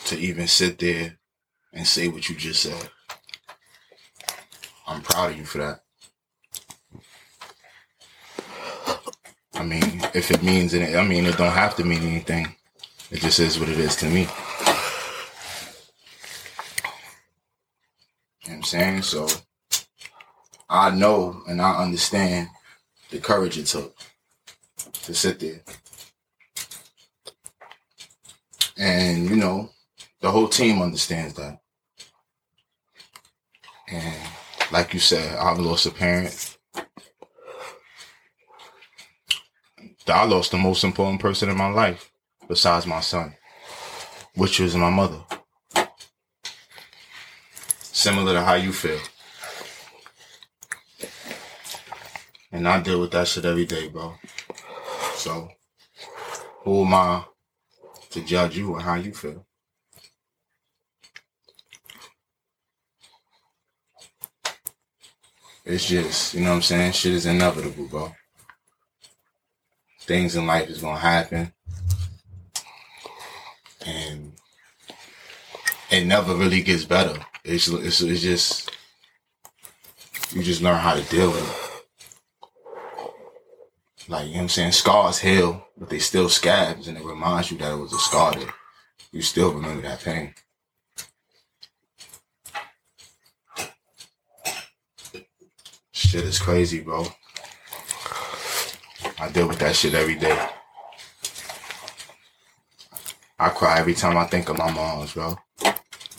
to 0.05 0.17
even 0.17 0.47
sit 0.47 0.79
there 0.79 1.17
and 1.73 1.85
say 1.85 2.07
what 2.07 2.29
you 2.29 2.35
just 2.35 2.63
said. 2.63 2.89
I'm 4.87 5.01
proud 5.01 5.31
of 5.31 5.37
you 5.37 5.43
for 5.43 5.57
that. 5.57 5.83
I 9.53 9.63
mean, 9.63 9.99
if 10.13 10.31
it 10.31 10.41
means 10.41 10.73
it, 10.73 10.95
I 10.95 11.05
mean, 11.05 11.25
it 11.25 11.37
don't 11.37 11.51
have 11.51 11.75
to 11.75 11.83
mean 11.83 12.01
anything. 12.03 12.55
It 13.11 13.19
just 13.19 13.41
is 13.41 13.59
what 13.59 13.67
it 13.67 13.79
is 13.79 13.97
to 13.97 14.05
me. 14.05 14.21
You 14.21 14.25
know 18.47 18.47
what 18.47 18.53
I'm 18.53 18.63
saying? 18.63 19.01
So 19.01 19.27
I 20.69 20.89
know 20.91 21.43
and 21.49 21.61
I 21.61 21.83
understand 21.83 22.47
the 23.09 23.19
courage 23.19 23.57
it 23.57 23.65
took 23.65 23.93
to 25.03 25.13
sit 25.13 25.39
there. 25.39 25.61
And, 28.77 29.29
you 29.29 29.35
know, 29.35 29.69
the 30.21 30.31
whole 30.31 30.47
team 30.47 30.81
understands 30.81 31.33
that. 31.35 31.59
And 33.87 34.15
like 34.71 34.93
you 34.93 34.99
said, 34.99 35.37
I've 35.37 35.59
lost 35.59 35.85
a 35.85 35.91
parent. 35.91 36.57
I 40.07 40.25
lost 40.25 40.51
the 40.51 40.57
most 40.57 40.83
important 40.83 41.21
person 41.21 41.49
in 41.49 41.57
my 41.57 41.69
life 41.69 42.11
besides 42.47 42.85
my 42.85 42.99
son, 42.99 43.35
which 44.35 44.59
was 44.59 44.75
my 44.75 44.89
mother. 44.89 45.19
Similar 47.79 48.33
to 48.33 48.41
how 48.41 48.55
you 48.55 48.73
feel. 48.73 48.99
And 52.51 52.67
I 52.67 52.81
deal 52.81 52.99
with 52.99 53.11
that 53.11 53.27
shit 53.27 53.45
every 53.45 53.65
day, 53.65 53.87
bro. 53.87 54.15
So, 55.21 55.51
who 56.63 56.84
am 56.84 56.95
I 56.95 57.23
to 58.10 58.21
judge 58.21 58.57
you 58.57 58.73
or 58.73 58.79
how 58.79 58.95
you 58.95 59.13
feel? 59.13 59.45
It's 65.63 65.86
just, 65.86 66.34
you 66.34 66.39
know 66.39 66.49
what 66.49 66.55
I'm 66.55 66.62
saying? 66.63 66.93
Shit 66.93 67.13
is 67.13 67.27
inevitable, 67.27 67.86
bro. 67.86 68.15
things 69.99 70.36
in 70.36 70.47
life 70.47 70.67
is 70.69 70.81
gonna 70.81 70.97
happen, 70.97 71.53
and 73.86 74.34
it 75.91 76.05
never 76.05 76.34
really 76.34 76.63
gets 76.63 76.84
better. 76.84 77.23
It's 77.43 77.67
it's, 77.67 78.01
it's 78.01 78.21
just 78.21 78.71
you 80.34 80.41
just 80.41 80.63
learn 80.63 80.79
how 80.79 80.95
to 80.95 81.03
deal 81.12 81.29
with 81.29 81.47
it. 81.47 81.70
Like 84.12 84.26
you 84.26 84.32
know 84.32 84.38
what 84.39 84.41
I'm 84.41 84.50
saying, 84.50 84.71
scars 84.74 85.19
heal, 85.19 85.65
but 85.78 85.88
they 85.88 86.00
still 86.00 86.28
scabs, 86.28 86.89
and 86.89 86.97
it 86.97 87.06
reminds 87.06 87.50
you 87.50 87.58
that 87.60 87.71
it 87.71 87.78
was 87.78 87.93
a 87.93 87.97
scar. 87.97 88.34
That 88.34 88.54
you 89.13 89.21
still 89.21 89.54
remember 89.54 89.82
that 89.84 90.02
pain. 90.02 90.36
Shit 95.93 96.26
is 96.26 96.39
crazy, 96.39 96.82
bro. 96.82 97.06
I 99.17 99.30
deal 99.30 99.47
with 99.47 99.60
that 99.60 99.78
shit 99.78 99.93
every 99.93 100.15
day. 100.15 100.45
I 103.39 103.47
cry 103.47 103.80
every 103.80 103.93
time 103.93 104.17
I 104.17 104.26
think 104.26 104.50
of 104.50 104.58
my 104.58 104.71
moms, 104.71 105.13
bro. 105.13 105.30
You 105.30 105.36
know 105.67 105.74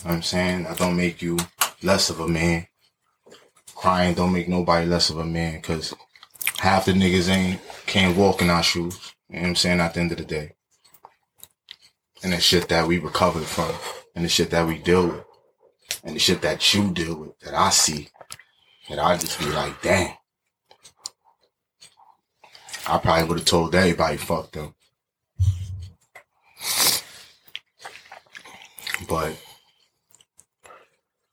what 0.04 0.06
I'm 0.06 0.22
saying? 0.22 0.66
I 0.66 0.72
don't 0.76 0.96
make 0.96 1.20
you 1.20 1.36
less 1.82 2.08
of 2.08 2.20
a 2.20 2.26
man. 2.26 2.66
Crying 3.74 4.14
don't 4.14 4.32
make 4.32 4.48
nobody 4.48 4.86
less 4.86 5.10
of 5.10 5.18
a 5.18 5.26
man 5.26 5.56
because 5.56 5.92
half 6.62 6.84
the 6.84 6.92
niggas 6.92 7.28
ain't 7.28 7.60
can't 7.86 8.16
walk 8.16 8.40
in 8.40 8.48
our 8.48 8.62
shoes. 8.62 9.14
You 9.28 9.34
know 9.34 9.42
what 9.42 9.48
I'm 9.48 9.56
saying? 9.56 9.80
At 9.80 9.94
the 9.94 10.00
end 10.00 10.12
of 10.12 10.18
the 10.18 10.24
day. 10.24 10.52
And 12.22 12.32
the 12.32 12.40
shit 12.40 12.68
that 12.68 12.86
we 12.86 13.00
recovered 13.00 13.42
from 13.42 13.74
and 14.14 14.24
the 14.24 14.28
shit 14.28 14.50
that 14.50 14.64
we 14.64 14.78
deal 14.78 15.08
with 15.08 15.24
and 16.04 16.14
the 16.14 16.20
shit 16.20 16.40
that 16.42 16.72
you 16.72 16.92
deal 16.92 17.16
with 17.16 17.36
that 17.40 17.54
I 17.54 17.70
see 17.70 18.10
that 18.88 19.00
I 19.00 19.16
just 19.16 19.40
be 19.40 19.46
like, 19.46 19.82
damn. 19.82 20.14
I 22.86 22.98
probably 22.98 23.24
would 23.24 23.38
have 23.38 23.46
told 23.46 23.74
everybody 23.74 24.16
fuck 24.16 24.52
them. 24.52 24.72
But 29.08 29.36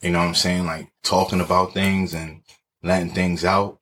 you 0.02 0.10
know 0.10 0.20
what 0.20 0.26
I'm 0.30 0.34
saying? 0.34 0.66
Like 0.66 0.92
talking 1.04 1.40
about 1.40 1.76
things 1.76 2.16
and 2.16 2.42
letting 2.82 3.14
things 3.14 3.46
out. 3.46 3.79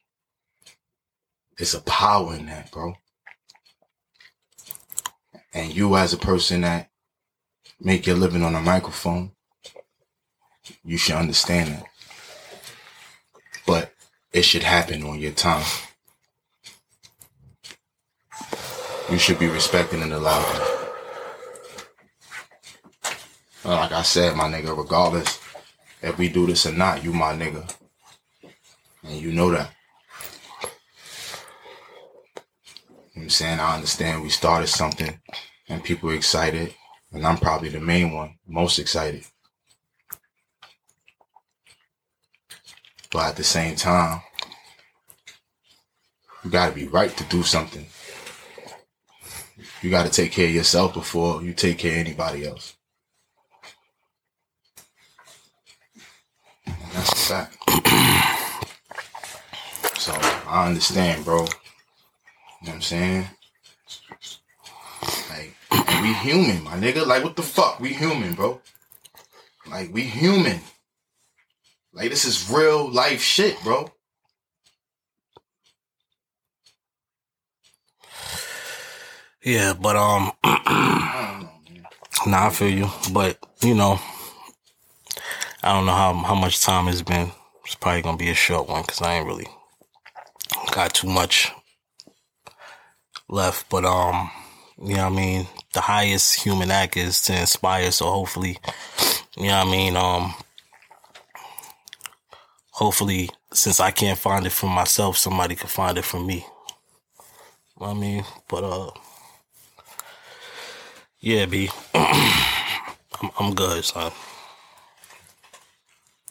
It's 1.57 1.73
a 1.73 1.81
power 1.81 2.35
in 2.35 2.45
that, 2.47 2.71
bro. 2.71 2.95
And 5.53 5.73
you 5.73 5.95
as 5.95 6.13
a 6.13 6.17
person 6.17 6.61
that 6.61 6.89
make 7.79 8.05
your 8.05 8.15
living 8.15 8.43
on 8.43 8.55
a 8.55 8.61
microphone, 8.61 9.31
you 10.83 10.97
should 10.97 11.15
understand 11.15 11.69
that. 11.69 11.85
But 13.65 13.93
it 14.31 14.43
should 14.43 14.63
happen 14.63 15.03
on 15.03 15.19
your 15.19 15.31
time. 15.31 15.65
You 19.09 19.17
should 19.17 19.39
be 19.39 19.47
respecting 19.47 20.01
and 20.01 20.13
allowing. 20.13 20.61
Like 23.63 23.91
I 23.91 24.01
said, 24.03 24.35
my 24.35 24.49
nigga, 24.49 24.77
regardless 24.77 25.39
if 26.01 26.17
we 26.17 26.29
do 26.29 26.45
this 26.45 26.65
or 26.65 26.73
not, 26.73 27.03
you 27.03 27.11
my 27.11 27.33
nigga. 27.33 27.73
And 29.03 29.19
you 29.19 29.31
know 29.31 29.51
that. 29.51 29.71
You 33.17 33.21
know 33.21 33.25
I'm 33.25 33.29
saying? 33.31 33.59
I 33.59 33.73
understand 33.73 34.21
we 34.21 34.29
started 34.29 34.67
something 34.67 35.19
and 35.67 35.83
people 35.83 36.11
are 36.11 36.13
excited. 36.13 36.75
And 37.11 37.25
I'm 37.25 37.37
probably 37.37 37.69
the 37.69 37.79
main 37.79 38.11
one, 38.11 38.37
most 38.45 38.77
excited. 38.77 39.23
But 43.11 43.29
at 43.29 43.35
the 43.35 43.43
same 43.43 43.75
time, 43.75 44.21
you 46.43 46.51
gotta 46.51 46.75
be 46.75 46.85
right 46.85 47.09
to 47.17 47.23
do 47.23 47.41
something. 47.41 47.87
You 49.81 49.89
gotta 49.89 50.11
take 50.11 50.31
care 50.31 50.45
of 50.45 50.53
yourself 50.53 50.93
before 50.93 51.41
you 51.41 51.55
take 51.55 51.79
care 51.79 51.93
of 51.93 52.05
anybody 52.05 52.45
else. 52.45 52.75
And 56.67 56.75
that's 56.93 57.13
a 57.13 57.15
fact. 57.15 57.57
so 59.99 60.13
I 60.47 60.67
understand, 60.67 61.25
bro. 61.25 61.47
You 62.61 62.67
know 62.67 62.71
what 62.71 62.75
I'm 62.75 62.81
saying? 62.81 63.27
Like, 65.29 65.55
we 66.01 66.13
human, 66.13 66.63
my 66.63 66.75
nigga. 66.75 67.05
Like, 67.05 67.23
what 67.23 67.35
the 67.35 67.43
fuck? 67.43 67.79
We 67.79 67.93
human, 67.93 68.33
bro. 68.33 68.61
Like, 69.69 69.93
we 69.93 70.03
human. 70.03 70.59
Like, 71.93 72.09
this 72.09 72.25
is 72.25 72.49
real 72.49 72.89
life 72.89 73.21
shit, 73.21 73.61
bro. 73.63 73.91
Yeah, 79.43 79.73
but 79.79 79.95
um, 79.95 80.31
nah, 82.25 82.47
I 82.47 82.49
feel 82.49 82.69
you. 82.69 82.89
But 83.13 83.37
you 83.61 83.75
know, 83.75 83.99
I 85.63 85.73
don't 85.73 85.85
know 85.85 85.93
how 85.93 86.13
how 86.13 86.35
much 86.35 86.61
time 86.61 86.87
it's 86.87 87.01
been. 87.01 87.31
It's 87.65 87.75
probably 87.75 88.01
gonna 88.01 88.17
be 88.17 88.29
a 88.29 88.33
short 88.33 88.67
one 88.67 88.81
because 88.81 89.01
I 89.01 89.13
ain't 89.15 89.27
really 89.27 89.47
got 90.71 90.93
too 90.93 91.07
much 91.07 91.51
left. 93.29 93.69
But 93.69 93.85
um, 93.85 94.29
you 94.81 94.95
know 94.95 95.05
what 95.09 95.13
I 95.13 95.15
mean. 95.15 95.47
The 95.73 95.81
highest 95.81 96.43
human 96.43 96.71
act 96.71 96.97
is 96.97 97.21
to 97.23 97.39
inspire. 97.39 97.91
So 97.91 98.05
hopefully, 98.09 98.57
you 99.37 99.47
know 99.47 99.59
what 99.59 99.67
I 99.67 99.71
mean. 99.71 99.97
Um, 99.97 100.33
hopefully, 102.71 103.29
since 103.53 103.79
I 103.79 103.91
can't 103.91 104.19
find 104.19 104.45
it 104.45 104.51
for 104.51 104.69
myself, 104.69 105.17
somebody 105.17 105.55
can 105.55 105.69
find 105.69 105.97
it 105.97 106.05
for 106.05 106.19
me. 106.19 106.45
You 107.79 107.85
know 107.85 107.91
I 107.91 107.93
mean, 107.93 108.23
but 108.49 108.63
uh. 108.63 108.91
Yeah, 111.19 111.47
B. 111.47 111.69
I'm, 111.95 113.31
I'm 113.39 113.55
good, 113.55 113.83
son. 113.83 114.11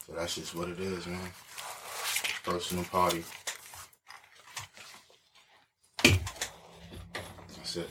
So 0.07 0.13
that's 0.15 0.37
just 0.37 0.55
what 0.55 0.69
it 0.69 0.79
is, 0.79 1.07
man. 1.07 1.19
Personal 2.45 2.85
party. 2.85 3.25
That's 6.05 7.77
it. 7.77 7.91